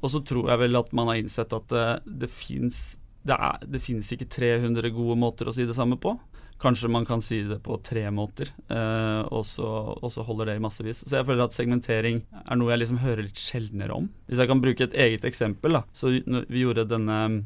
Og 0.03 0.11
så 0.11 0.21
tror 0.27 0.51
jeg 0.51 0.63
vel 0.65 0.81
at 0.81 0.93
man 0.97 1.13
har 1.13 1.21
innsett 1.21 1.55
at 1.55 1.67
det, 1.71 1.89
det 2.25 2.31
fins 2.33 2.85
det, 3.25 3.37
det 3.73 3.81
finnes 3.81 4.11
ikke 4.13 4.29
300 4.29 4.91
gode 4.93 5.17
måter 5.17 5.49
å 5.49 5.55
si 5.57 5.65
det 5.65 5.77
samme 5.77 5.97
på. 6.01 6.13
Kanskje 6.61 6.91
man 6.93 7.07
kan 7.09 7.23
si 7.25 7.41
det 7.45 7.57
på 7.65 7.77
tre 7.85 8.05
måter, 8.15 8.51
eh, 8.73 9.23
og, 9.25 9.43
så, 9.49 9.67
og, 9.97 10.07
så, 10.13 10.23
holder 10.25 10.51
det 10.51 10.59
i 10.59 10.63
massevis. 10.63 11.01
Så 11.03 11.19
jeg 11.19 11.27
føler 11.29 11.47
at 11.47 11.57
segmentering 11.57 12.21
er 12.45 12.61
noe 12.61 12.71
jeg 12.73 12.83
liksom 12.85 13.01
hører 13.03 13.27
litt 13.27 13.41
sjeldnere 13.41 13.97
om. 13.97 14.11
Hvis 14.29 14.43
jeg 14.43 14.51
kan 14.51 14.63
bruke 14.63 14.87
et 14.87 14.97
eget 15.07 15.27
eksempel, 15.29 15.81
da. 15.81 15.83
Så 15.97 16.13
vi 16.15 16.63
gjorde 16.63 16.87
denne 16.89 17.19
Eh, 17.25 17.41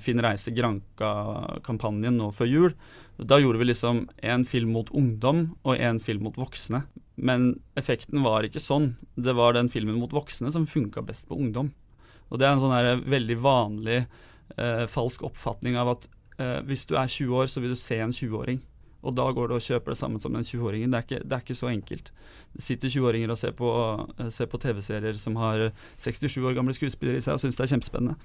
Finn 0.00 0.22
Reise 0.24 0.52
Granka-kampanjen 0.56 2.16
nå 2.16 2.30
før 2.34 2.48
jul. 2.48 2.76
Da 3.16 3.38
gjorde 3.40 3.60
vi 3.60 3.68
liksom 3.70 4.06
en 4.24 4.44
film 4.48 4.72
mot 4.76 4.90
ungdom 4.92 5.50
og 5.64 5.80
en 5.80 6.00
film 6.00 6.26
mot 6.26 6.36
voksne. 6.36 6.84
Men 7.16 7.48
effekten 7.76 8.24
var 8.24 8.44
ikke 8.44 8.60
sånn. 8.60 8.94
Det 9.16 9.32
var 9.36 9.56
den 9.56 9.70
filmen 9.72 9.98
mot 10.00 10.12
voksne 10.12 10.52
som 10.52 10.68
funka 10.68 11.04
best 11.06 11.28
på 11.28 11.38
ungdom. 11.40 11.72
Og 12.28 12.40
det 12.40 12.46
er 12.46 12.56
en 12.56 12.62
sånn 12.64 12.74
her 12.74 13.00
veldig 13.06 13.38
vanlig 13.40 14.00
eh, 14.02 14.84
falsk 14.90 15.24
oppfatning 15.28 15.78
av 15.80 15.94
at 15.94 16.08
eh, 16.40 16.60
hvis 16.68 16.84
du 16.90 16.96
er 16.98 17.08
20 17.08 17.36
år, 17.40 17.48
så 17.48 17.62
vil 17.62 17.72
du 17.72 17.80
se 17.80 18.00
en 18.02 18.12
20-åring. 18.12 18.60
Og 19.04 19.14
da 19.16 19.26
går 19.32 19.50
det 19.50 19.58
og 19.58 19.66
kjøper 19.66 19.92
det 19.92 19.98
samme 20.00 20.20
som 20.22 20.34
den 20.34 20.46
20-åringen. 20.46 20.94
Det, 20.94 21.20
det, 21.22 21.32
er 21.32 21.44
ikke 21.44 21.58
så 21.58 21.68
enkelt. 21.70 22.10
Det 22.56 22.64
sitter 22.64 22.92
20-åringer 22.92 23.34
og 23.34 23.38
ser 23.38 23.52
på, 23.58 23.68
uh, 23.68 24.46
på 24.50 24.62
TV-serier 24.62 25.20
som 25.20 25.36
har 25.40 25.68
67 26.02 26.38
år 26.42 26.56
gamle 26.56 26.74
skuespillere 26.76 27.20
i 27.20 27.24
seg 27.24 27.36
og 27.36 27.44
syns 27.44 27.58
det 27.58 27.66
er 27.66 27.74
kjempespennende. 27.74 28.16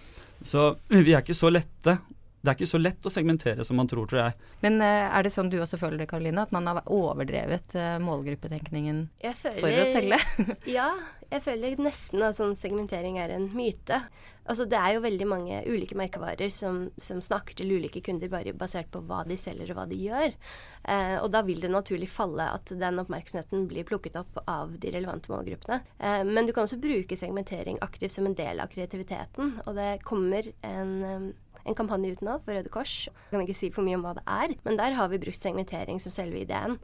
Så 0.42 0.72
vi 0.90 1.14
er 1.14 1.22
ikke 1.22 1.38
så 1.38 1.52
lette 1.54 2.00
det 2.42 2.50
er 2.50 2.58
ikke 2.58 2.72
så 2.72 2.80
lett 2.82 3.06
å 3.06 3.12
segmentere 3.14 3.66
som 3.66 3.78
man 3.78 3.90
tror, 3.90 4.08
tror 4.10 4.24
jeg. 4.24 4.50
Men 4.64 4.82
uh, 4.82 5.14
er 5.14 5.26
det 5.26 5.34
sånn 5.34 5.52
du 5.52 5.60
også 5.62 5.78
føler 5.78 6.02
det, 6.02 6.10
Karoline? 6.10 6.42
At 6.42 6.54
man 6.56 6.66
har 6.66 6.82
overdrevet 6.90 7.76
uh, 7.78 8.00
målgruppetenkningen 8.02 9.04
føler, 9.22 9.60
for 9.62 9.82
å 9.84 9.88
selge? 9.94 10.20
ja, 10.78 10.90
jeg 11.30 11.46
føler 11.46 11.78
nesten 11.82 12.26
at 12.26 12.40
sånn 12.40 12.58
segmentering 12.58 13.20
er 13.22 13.36
en 13.36 13.46
myte. 13.54 14.02
Altså 14.50 14.66
det 14.66 14.80
er 14.80 14.96
jo 14.96 15.04
veldig 15.04 15.28
mange 15.30 15.60
ulike 15.70 15.96
merkevarer 15.96 16.50
som, 16.52 16.88
som, 16.98 17.20
snakker 17.22 17.60
til 17.60 17.76
ulike 17.78 18.02
kunder 18.04 18.32
bare 18.32 18.56
basert 18.58 18.90
på 18.92 19.04
hva 19.06 19.22
de 19.30 19.38
selger 19.40 19.70
og 19.70 19.78
hva 19.78 19.86
de 19.88 20.00
gjør. 20.02 20.34
Eh, 20.82 21.14
og 21.22 21.30
da 21.32 21.44
vil 21.46 21.62
det 21.62 21.70
naturlig 21.72 22.10
falle 22.10 22.50
at 22.58 22.74
den 22.74 22.98
oppmerksomheten 23.04 23.68
blir 23.70 23.86
plukket 23.88 24.18
opp 24.20 24.42
av 24.50 24.74
de 24.82 24.92
relevante 24.98 25.30
målgruppene. 25.32 25.78
men 26.26 26.50
du 26.50 26.56
kan 26.58 26.66
også 26.66 26.82
bruke 26.82 27.16
segmentering 27.16 27.78
aktivt 27.86 28.18
som 28.18 28.26
en 28.26 28.36
del 28.36 28.60
av 28.60 28.74
kreativiteten. 28.74 29.60
Og 29.68 29.78
det 29.78 29.92
kommer 30.10 30.50
en 30.66 31.32
en 31.66 31.78
kampanje 31.78 32.16
ut 32.16 32.26
for 32.44 32.54
Røde 32.56 32.72
Kors. 32.74 33.08
Jeg 33.08 33.32
kan 33.32 33.46
ikke 33.46 33.58
si 33.58 33.72
for 33.74 33.86
mye 33.86 34.00
om 34.00 34.06
hva 34.06 34.16
det 34.18 34.26
er, 34.26 34.56
men 34.66 34.78
der 34.80 34.98
har 34.98 35.10
vi 35.12 35.22
brukt 35.22 35.42
segmentering 35.42 36.02
som 36.02 36.14
selve 36.14 36.42
ideen. 36.42 36.80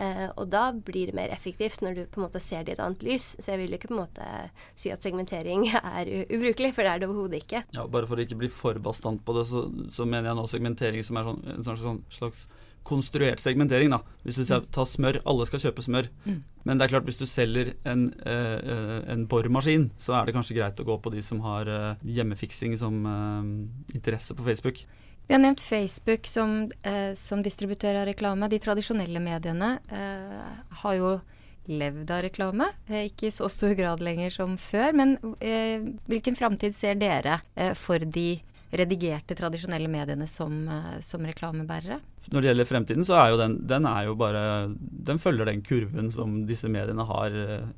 Uh, 0.00 0.30
og 0.38 0.46
da 0.52 0.70
blir 0.72 1.10
det 1.10 1.16
mer 1.18 1.32
effektivt 1.34 1.82
når 1.82 1.96
du 1.96 2.00
på 2.08 2.20
en 2.20 2.24
måte 2.28 2.40
ser 2.40 2.62
det 2.64 2.72
i 2.72 2.76
et 2.76 2.82
annet 2.84 3.02
lys. 3.04 3.32
Så 3.42 3.52
jeg 3.52 3.62
vil 3.64 3.76
ikke 3.76 3.90
på 3.90 3.96
en 3.96 4.02
måte 4.04 4.28
si 4.78 4.92
at 4.94 5.02
segmentering 5.04 5.66
er 5.98 6.10
ubrukelig, 6.30 6.72
for 6.76 6.86
det 6.86 6.94
er 6.94 7.02
det 7.02 7.10
overhodet 7.10 7.42
ikke. 7.42 7.64
Ja, 7.76 7.86
Bare 7.90 8.08
for 8.08 8.20
å 8.20 8.24
ikke 8.24 8.38
bli 8.40 8.50
for 8.54 8.78
bastant 8.82 9.24
på 9.26 9.36
det, 9.36 9.46
så, 9.50 9.66
så 9.92 10.06
mener 10.08 10.30
jeg 10.30 10.40
nå 10.40 10.46
segmentering 10.50 11.06
som 11.06 11.20
er 11.20 11.30
sånn, 11.30 11.42
en 11.56 11.66
slags, 11.66 11.84
sånn 11.84 12.02
slags 12.20 12.46
konstruert 12.84 13.40
segmentering. 13.40 13.90
da. 13.90 14.00
Hvis 14.24 14.40
du 14.40 14.44
tar 14.46 14.86
smør, 14.88 15.20
alle 15.26 15.46
skal 15.46 15.60
kjøpe 15.60 15.84
smør. 15.84 16.08
Mm. 16.24 16.40
Men 16.64 16.78
det 16.78 16.84
er 16.84 16.94
klart 16.94 17.04
hvis 17.08 17.20
du 17.20 17.26
selger 17.26 17.74
en, 17.84 18.12
eh, 18.26 19.12
en 19.12 19.26
boremaskin, 19.26 19.90
så 19.98 20.18
er 20.18 20.26
det 20.26 20.34
kanskje 20.34 20.56
greit 20.56 20.80
å 20.80 20.84
gå 20.84 20.96
på 21.00 21.12
de 21.12 21.22
som 21.22 21.40
har 21.40 21.68
eh, 21.68 21.94
hjemmefiksing 22.04 22.76
som 22.78 23.06
eh, 23.06 23.96
interesse 23.96 24.34
på 24.34 24.44
Facebook. 24.44 24.84
Vi 25.30 25.34
har 25.34 25.40
nevnt 25.44 25.60
Facebook 25.60 26.26
som, 26.26 26.72
eh, 26.82 27.14
som 27.14 27.42
distributør 27.42 28.00
av 28.00 28.08
reklame. 28.08 28.48
De 28.50 28.58
tradisjonelle 28.58 29.20
mediene 29.22 29.76
eh, 29.86 30.64
har 30.82 30.94
jo 30.98 31.12
levd 31.70 32.10
av 32.10 32.24
reklame. 32.24 32.66
Eh, 32.88 33.04
ikke 33.06 33.28
i 33.28 33.30
så 33.30 33.46
stor 33.46 33.76
grad 33.78 34.02
lenger 34.02 34.34
som 34.34 34.56
før. 34.58 34.90
Men 34.98 35.14
hvilken 36.10 36.34
framtid 36.34 36.74
ser 36.74 36.98
dere 36.98 37.38
for 37.78 38.02
de 38.02 38.40
redigerte, 38.70 39.36
tradisjonelle 39.38 39.90
mediene 39.90 40.28
som, 40.30 40.56
eh, 40.68 41.00
som, 41.06 41.24
reklamebærere? 41.26 42.00
Når 42.30 42.40
det 42.40 42.52
gjelder 42.52 42.68
fremtiden, 42.68 43.06
så 43.06 43.18
er 43.18 43.32
jo 43.32 43.40
den, 43.40 43.58
den 43.66 43.86
er 43.88 44.06
jo 44.06 44.16
bare 44.18 44.42
Den 44.78 45.18
følger 45.18 45.48
den 45.48 45.62
kurven 45.62 46.12
som 46.12 46.44
disse 46.46 46.68
mediene 46.68 47.06
har 47.08 47.30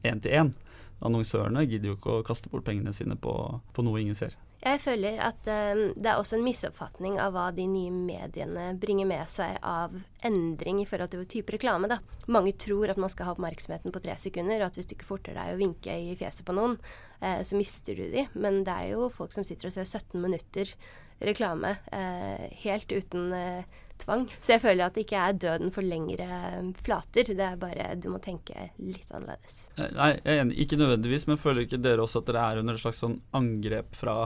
én 0.04 0.22
til 0.22 0.32
én. 0.32 0.54
Annonsørene 1.02 1.66
gidder 1.66 1.92
jo 1.92 1.98
ikke 1.98 2.18
å 2.20 2.24
kaste 2.26 2.50
bort 2.50 2.64
pengene 2.64 2.92
sine 2.94 3.16
på, 3.18 3.34
på 3.74 3.84
noe 3.84 4.00
ingen 4.02 4.18
ser. 4.18 4.36
Jeg 4.62 4.78
føler 4.78 5.18
at 5.18 5.48
um, 5.50 5.80
det 5.98 6.06
er 6.06 6.20
også 6.20 6.36
en 6.38 6.44
misoppfatning 6.46 7.16
av 7.18 7.34
hva 7.34 7.48
de 7.54 7.64
nye 7.66 7.90
mediene 7.90 8.68
bringer 8.78 9.08
med 9.10 9.30
seg 9.30 9.56
av 9.66 9.96
endring 10.22 10.78
i 10.78 10.86
forhold 10.86 11.10
til 11.10 11.24
type 11.26 11.56
reklame. 11.56 11.90
Da. 11.90 11.98
Mange 12.30 12.54
tror 12.54 12.92
at 12.92 13.00
man 13.02 13.10
skal 13.10 13.26
ha 13.26 13.34
oppmerksomheten 13.34 13.94
på 13.94 14.02
tre 14.04 14.14
sekunder, 14.22 14.62
og 14.62 14.70
at 14.70 14.78
hvis 14.78 14.86
du 14.86 14.94
ikke 14.94 15.08
forter 15.08 15.34
deg 15.34 15.54
å 15.54 15.58
vinke 15.58 15.96
i 16.04 16.14
fjeset 16.18 16.46
på 16.46 16.54
noen, 16.54 16.76
uh, 17.24 17.40
så 17.42 17.58
mister 17.58 17.98
du 17.98 18.04
de. 18.12 18.28
Men 18.38 18.62
det 18.68 18.76
er 18.76 18.92
jo 18.94 19.10
folk 19.10 19.34
som 19.34 19.46
sitter 19.46 19.66
og 19.66 19.74
ser 19.74 19.88
17 19.88 20.14
minutter 20.22 20.70
reklame 21.22 21.74
uh, 21.90 22.46
helt 22.62 22.94
uten 22.94 23.34
uh, 23.34 23.80
tvang. 23.98 24.28
Så 24.38 24.54
jeg 24.54 24.62
føler 24.62 24.86
at 24.86 24.94
det 24.94 25.04
ikke 25.08 25.24
er 25.26 25.40
døden 25.42 25.74
for 25.74 25.86
lengre 25.86 26.28
flater. 26.86 27.34
Det 27.34 27.48
er 27.48 27.58
bare 27.58 27.92
du 27.98 28.12
må 28.14 28.22
tenke 28.22 28.70
litt 28.78 29.10
annerledes. 29.10 29.66
Nei, 29.78 30.12
jeg 30.20 30.22
er 30.22 30.44
enig. 30.44 30.60
Ikke 30.64 30.78
nødvendigvis, 30.78 31.26
men 31.30 31.42
føler 31.42 31.66
ikke 31.66 31.82
dere 31.82 32.06
også 32.06 32.22
at 32.22 32.30
dere 32.30 32.46
er 32.46 32.62
under 32.62 32.78
et 32.78 32.84
slags 32.84 33.02
sånn 33.02 33.18
angrep 33.34 33.98
fra 33.98 34.16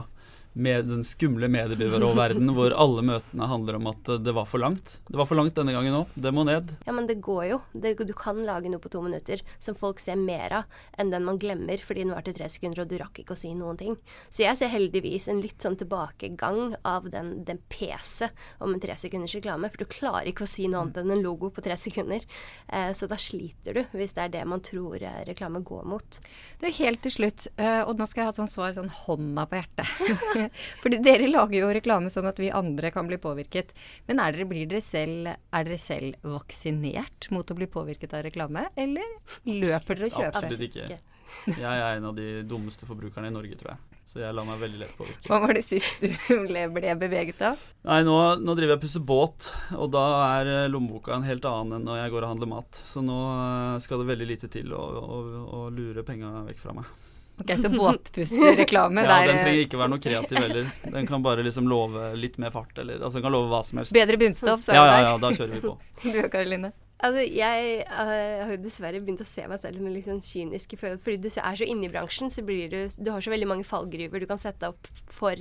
med 0.57 0.87
den 0.89 1.03
skumle 1.07 1.49
mediebyråverdenen 1.53 2.53
hvor 2.57 2.73
alle 2.73 3.03
møtene 3.05 3.49
handler 3.49 3.77
om 3.77 3.89
at 3.91 4.11
det 4.25 4.33
var 4.35 4.47
for 4.49 4.61
langt. 4.63 4.97
Det 5.07 5.19
var 5.19 5.29
for 5.29 5.37
langt 5.39 5.55
denne 5.57 5.75
gangen 5.75 5.99
òg. 5.99 6.15
Det 6.17 6.33
må 6.33 6.45
ned. 6.47 6.73
Ja, 6.87 6.95
men 6.95 7.07
det 7.09 7.19
går 7.25 7.43
jo. 7.51 7.59
Det, 7.73 7.93
du 8.07 8.13
kan 8.17 8.41
lage 8.47 8.71
noe 8.71 8.81
på 8.81 8.91
to 8.93 9.03
minutter 9.05 9.43
som 9.63 9.77
folk 9.77 10.01
ser 10.01 10.17
mer 10.19 10.59
av 10.61 10.79
enn 10.97 11.13
den 11.13 11.25
man 11.27 11.39
glemmer 11.41 11.81
fordi 11.83 12.05
den 12.05 12.15
varte 12.15 12.33
tre 12.35 12.49
sekunder 12.51 12.83
og 12.83 12.91
du 12.91 12.97
rakk 12.99 13.21
ikke 13.21 13.37
å 13.37 13.39
si 13.39 13.53
noen 13.57 13.79
ting. 13.79 13.97
Så 14.29 14.43
jeg 14.45 14.59
ser 14.59 14.73
heldigvis 14.73 15.27
en 15.31 15.41
litt 15.43 15.61
sånn 15.63 15.77
tilbakegang 15.79 16.75
av 16.87 17.09
den, 17.13 17.43
den 17.47 17.61
PC 17.69 18.31
om 18.63 18.73
en 18.73 18.81
tre 18.83 18.97
sekunders 18.99 19.35
reklame. 19.37 19.69
For 19.73 19.83
du 19.83 19.91
klarer 19.91 20.31
ikke 20.31 20.47
å 20.47 20.49
si 20.49 20.67
noe 20.67 20.85
annet 20.85 21.01
enn 21.03 21.13
en 21.17 21.25
logo 21.25 21.51
på 21.53 21.63
tre 21.65 21.77
sekunder. 21.79 22.25
Eh, 22.67 22.91
så 22.97 23.09
da 23.09 23.19
sliter 23.21 23.77
du, 23.77 23.83
hvis 23.97 24.15
det 24.17 24.25
er 24.25 24.35
det 24.39 24.45
man 24.49 24.63
tror 24.65 24.97
eh, 25.01 25.21
reklame 25.27 25.61
går 25.65 25.85
mot. 25.87 26.19
Det 26.59 26.71
er 26.71 26.77
helt 26.81 27.03
til 27.05 27.13
slutt, 27.13 27.47
uh, 27.59 27.83
og 27.87 27.97
nå 27.99 28.07
skal 28.09 28.23
jeg 28.23 28.29
ha 28.31 28.35
sånn 28.35 28.51
svar 28.51 28.73
sånn 28.75 28.89
hånda 28.91 29.45
på 29.49 29.59
hjertet. 29.59 30.46
Fordi 30.83 31.01
dere 31.05 31.29
lager 31.31 31.59
jo 31.61 31.73
reklame 31.79 32.11
sånn 32.13 32.29
at 32.29 32.39
vi 32.41 32.53
andre 32.53 32.91
kan 32.95 33.09
bli 33.09 33.19
påvirket. 33.21 33.73
Men 34.09 34.23
er 34.23 34.35
dere, 34.35 34.47
blir 34.49 34.69
dere 34.69 34.83
selv, 34.85 35.33
er 35.33 35.67
dere 35.67 35.81
selv 35.81 36.31
vaksinert 36.37 37.29
mot 37.35 37.49
å 37.49 37.57
bli 37.57 37.69
påvirket 37.71 38.15
av 38.17 38.25
reklame, 38.27 38.67
eller 38.79 39.19
løper 39.45 39.99
dere 39.99 40.11
og 40.11 40.17
kjøper? 40.17 40.49
Absolutt 40.49 40.81
ikke. 40.81 41.03
Jeg 41.47 41.63
er 41.67 41.97
en 41.97 42.07
av 42.09 42.15
de 42.17 42.41
dummeste 42.47 42.87
forbrukerne 42.87 43.29
i 43.29 43.35
Norge, 43.35 43.57
tror 43.59 43.75
jeg. 43.75 43.97
Så 44.07 44.21
jeg 44.21 44.31
lar 44.31 44.45
meg 44.47 44.61
veldig 44.61 44.79
lett 44.79 44.93
påvirke. 44.95 45.27
Hva 45.27 45.41
var 45.43 45.51
det 45.57 45.65
sist 45.67 45.99
du 45.99 46.07
ble 46.47 46.93
beveget 46.99 47.41
av? 47.43 47.63
Nei, 47.89 47.99
nå, 48.07 48.15
nå 48.39 48.55
driver 48.55 48.73
jeg 48.73 48.79
og 48.79 48.85
pusser 48.85 49.03
båt, 49.03 49.49
og 49.75 49.91
da 49.91 50.05
er 50.39 50.51
eh, 50.53 50.69
lommeboka 50.71 51.17
en 51.17 51.27
helt 51.27 51.47
annen 51.49 51.75
enn 51.75 51.89
når 51.89 51.99
jeg 51.99 52.13
går 52.13 52.23
og 52.23 52.31
handler 52.31 52.51
mat. 52.53 52.79
Så 52.87 53.03
nå 53.03 53.17
eh, 53.33 53.81
skal 53.83 54.01
det 54.01 54.07
veldig 54.13 54.29
lite 54.29 54.51
til 54.53 54.71
å, 54.71 54.85
å, 55.01 55.19
å 55.59 55.61
lure 55.75 56.05
penga 56.07 56.31
vekk 56.47 56.63
fra 56.63 56.77
meg. 56.79 56.95
Ok, 57.37 57.51
Så 57.61 57.69
båtpussreklame 57.69 59.03
Ja, 59.05 59.07
der 59.11 59.27
den 59.29 59.39
trenger 59.43 59.59
eh, 59.59 59.65
ikke 59.67 59.77
være 59.77 59.91
noe 59.93 60.01
kreativ 60.01 60.39
heller. 60.41 60.71
Den 60.89 61.05
kan 61.09 61.21
bare 61.25 61.43
liksom 61.45 61.67
love 61.69 62.09
litt 62.17 62.39
mer 62.41 62.49
fart, 62.55 62.73
eller 62.81 62.97
altså 62.97 63.19
den 63.19 63.27
kan 63.27 63.35
love 63.35 63.51
hva 63.51 63.59
som 63.67 63.77
helst. 63.81 63.93
Bedre 63.93 64.17
bunnstoff, 64.17 64.63
så 64.65 64.73
er 64.73 64.79
Ja, 64.79 64.83
det 64.83 64.89
ja, 64.89 64.97
der. 64.97 65.07
ja, 65.11 65.17
da 65.21 65.31
kjører 65.37 65.53
vi 65.53 65.61
på. 65.67 65.77
Du 66.07 66.19
og 66.23 66.31
Karoline? 66.33 66.71
Altså, 66.97 67.21
jeg 67.29 67.65
eh, 67.85 68.41
har 68.41 68.51
jo 68.55 68.57
dessverre 68.63 68.99
begynt 69.05 69.21
å 69.21 69.27
se 69.29 69.45
meg 69.45 69.61
selv 69.61 69.81
med 69.85 69.93
litt 69.93 70.07
sånn 70.09 70.21
kyniske 70.25 70.79
følelser. 70.81 71.03
Fordi 71.05 71.17
du 71.21 71.29
er 71.29 71.59
så 71.61 71.67
inne 71.69 71.85
i 71.85 71.91
bransjen, 71.93 72.31
så 72.33 72.41
blir 72.45 72.71
du 72.73 72.79
Du 72.97 73.11
har 73.13 73.21
så 73.21 73.29
veldig 73.29 73.49
mange 73.53 73.67
fallgruver 73.69 74.23
du 74.23 74.25
kan 74.29 74.41
sette 74.41 74.71
opp 74.73 74.89
for 75.05 75.37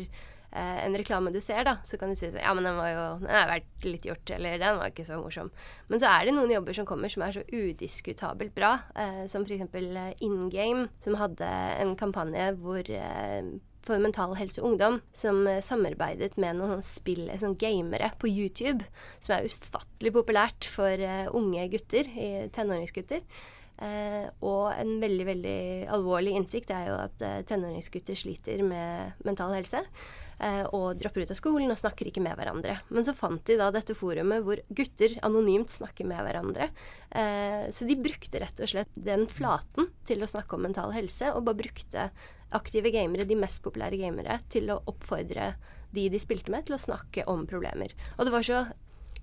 eh, 0.57 0.81
en 0.87 0.97
reklame 0.97 1.33
du 1.35 1.39
ser, 1.45 1.63
da. 1.69 1.77
Så 1.85 1.99
kan 2.01 2.11
du 2.13 2.19
si 2.19 2.31
sånn 2.31 2.43
Ja, 2.43 2.55
men 2.57 2.67
den 2.67 2.79
var 2.79 2.91
jo 2.91 3.05
Den 3.23 3.33
har 3.35 3.51
vært 3.51 3.87
litt 3.87 4.09
gjort, 4.09 4.33
eller 4.33 4.59
den 4.63 4.81
var 4.81 4.93
ikke 4.93 5.07
så 5.09 5.21
morsom. 5.21 5.53
Men 5.93 6.03
så 6.03 6.11
er 6.11 6.27
det 6.27 6.37
noen 6.37 6.55
jobber 6.55 6.77
som 6.77 6.89
kommer 6.89 7.13
som 7.13 7.25
er 7.27 7.37
så 7.37 7.45
udiskutabelt 7.53 8.57
bra. 8.57 8.77
Eh, 8.97 9.25
som 9.31 9.47
f.eks. 9.47 9.69
Uh, 9.77 10.13
In 10.25 10.51
Game, 10.53 10.89
som 11.05 11.19
hadde 11.21 11.49
en 11.81 11.97
kampanje 11.99 12.51
hvor 12.63 12.89
eh, 12.89 13.57
for 13.87 14.03
Mental 14.03 14.33
Helse 14.35 14.63
Ungdom, 14.67 15.01
som 15.15 15.45
eh, 15.47 15.63
samarbeidet 15.63 16.35
med 16.43 16.59
noen 16.59 16.83
spill, 16.83 17.29
sånn 17.39 17.59
gamere 17.61 18.11
på 18.19 18.31
YouTube, 18.31 18.87
som 19.21 19.37
er 19.37 19.47
ufattelig 19.47 20.15
populært 20.17 20.67
for 20.67 20.99
uh, 20.99 21.29
unge 21.37 21.69
gutter, 21.77 22.11
tenåringsgutter. 22.57 23.23
Uh, 23.77 24.25
og 24.41 24.71
en 24.73 24.95
veldig, 25.03 25.25
veldig 25.29 25.59
alvorlig 25.93 26.33
innsikt 26.39 26.71
er 26.73 26.87
jo 26.89 26.95
at 26.97 27.21
uh, 27.21 27.43
tenåringsgutter 27.45 28.17
sliter 28.17 28.63
med 28.65 29.19
mental 29.27 29.53
helse. 29.53 29.83
Eh, 30.39 30.65
og 30.75 30.99
dropper 31.01 31.25
ut 31.25 31.33
av 31.35 31.39
skolen 31.39 31.73
og 31.73 31.81
snakker 31.81 32.11
ikke 32.11 32.23
med 32.25 32.37
hverandre. 32.39 32.79
Men 32.91 33.07
så 33.07 33.15
fant 33.17 33.43
de 33.49 33.59
da 33.61 33.71
dette 33.75 33.97
forumet 33.99 34.45
hvor 34.47 34.63
gutter 34.69 35.17
anonymt 35.27 35.73
snakker 35.73 36.09
med 36.09 36.23
hverandre. 36.27 36.71
Eh, 37.11 37.67
så 37.75 37.89
de 37.89 37.99
brukte 38.01 38.43
rett 38.43 38.63
og 38.63 38.73
slett 38.73 38.97
den 38.97 39.27
flaten 39.31 39.91
til 40.09 40.25
å 40.25 40.31
snakke 40.31 40.57
om 40.57 40.67
mental 40.69 40.95
helse, 40.97 41.33
og 41.33 41.47
bare 41.49 41.63
brukte 41.65 42.11
aktive 42.57 42.93
gamere, 42.95 43.27
de 43.27 43.39
mest 43.39 43.63
populære 43.65 43.99
gamere, 44.01 44.41
til 44.53 44.71
å 44.73 44.81
oppfordre 44.87 45.55
de 45.97 46.09
de 46.13 46.21
spilte 46.21 46.53
med, 46.53 46.67
til 46.67 46.77
å 46.77 46.83
snakke 46.83 47.25
om 47.31 47.47
problemer. 47.49 47.95
Og 48.17 48.27
det 48.27 48.35
var 48.35 48.47
så 48.47 48.65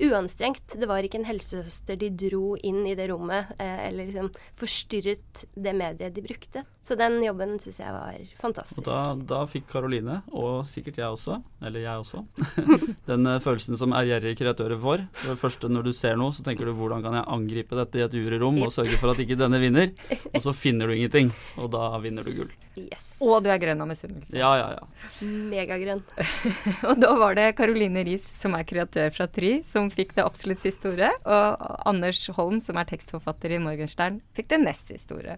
uanstrengt. 0.01 0.75
Det 0.79 0.89
var 0.89 1.05
ikke 1.05 1.19
en 1.21 1.29
helsesøster 1.29 1.99
de 1.99 2.09
dro 2.25 2.55
inn 2.65 2.81
i 2.87 2.95
det 2.97 3.09
rommet, 3.11 3.53
eh, 3.59 3.87
eller 3.89 4.09
liksom 4.09 4.31
forstyrret 4.59 5.45
det 5.53 5.75
mediet 5.77 6.15
de 6.15 6.25
brukte. 6.25 6.65
Så 6.83 6.97
den 6.99 7.21
jobben 7.23 7.55
syns 7.63 7.79
jeg 7.79 7.93
var 7.95 8.17
fantastisk. 8.41 8.81
Og 8.81 8.87
da, 8.89 8.97
da 9.27 9.43
fikk 9.47 9.69
Karoline, 9.71 10.17
og 10.35 10.65
sikkert 10.67 10.99
jeg 10.99 11.15
også, 11.15 11.37
eller 11.63 11.85
jeg 11.85 12.01
også, 12.03 12.23
den 13.09 13.29
eh, 13.31 13.39
følelsen 13.43 13.79
som 13.79 13.95
ærgjerrige 13.95 14.41
kreatører 14.41 14.81
får. 14.83 15.05
For 15.21 15.31
det 15.31 15.39
første 15.39 15.71
når 15.71 15.87
du 15.87 15.93
ser 15.95 16.19
noe, 16.19 16.35
så 16.35 16.43
tenker 16.43 16.67
du 16.67 16.73
hvordan 16.75 17.05
kan 17.05 17.15
jeg 17.15 17.29
angripe 17.37 17.79
dette 17.79 18.01
i 18.01 18.03
et 18.03 18.17
juryrom 18.19 18.59
og 18.65 18.75
sørge 18.75 18.99
for 18.99 19.13
at 19.13 19.23
ikke 19.23 19.39
denne 19.39 19.61
vinner? 19.63 19.93
Og 20.33 20.43
så 20.43 20.51
finner 20.57 20.91
du 20.91 20.97
ingenting, 20.97 21.31
og 21.55 21.71
da 21.71 21.87
vinner 22.03 22.27
du 22.27 22.35
gull. 22.35 22.51
Yes. 22.75 23.13
Og 23.21 23.43
du 23.45 23.51
er 23.53 23.61
grønn 23.61 23.79
av 23.85 23.87
misunnelse. 23.87 24.33
Ja, 24.35 24.49
ja, 24.57 24.69
ja. 24.73 25.27
Megagrønn. 25.53 26.01
Og 26.89 26.97
da 26.97 27.11
var 27.21 27.37
det 27.37 27.51
Caroline 27.59 28.01
Riis, 28.07 28.25
som 28.39 28.57
er 28.57 28.65
kreatør 28.65 29.13
fra 29.13 29.29
Try, 29.29 29.59
som 29.67 29.91
fikk 29.93 30.15
det 30.17 30.25
absolutt 30.25 30.63
siste 30.63 30.89
ordet. 30.89 31.13
Og 31.21 31.67
Anders 31.89 32.25
Holm, 32.33 32.57
som 32.65 32.81
er 32.81 32.89
tekstforfatter 32.89 33.53
i 33.53 33.61
Morgenstern, 33.61 34.23
fikk 34.33 34.49
det 34.55 34.63
nest 34.65 34.89
siste 34.89 35.21
ordet. 35.21 35.37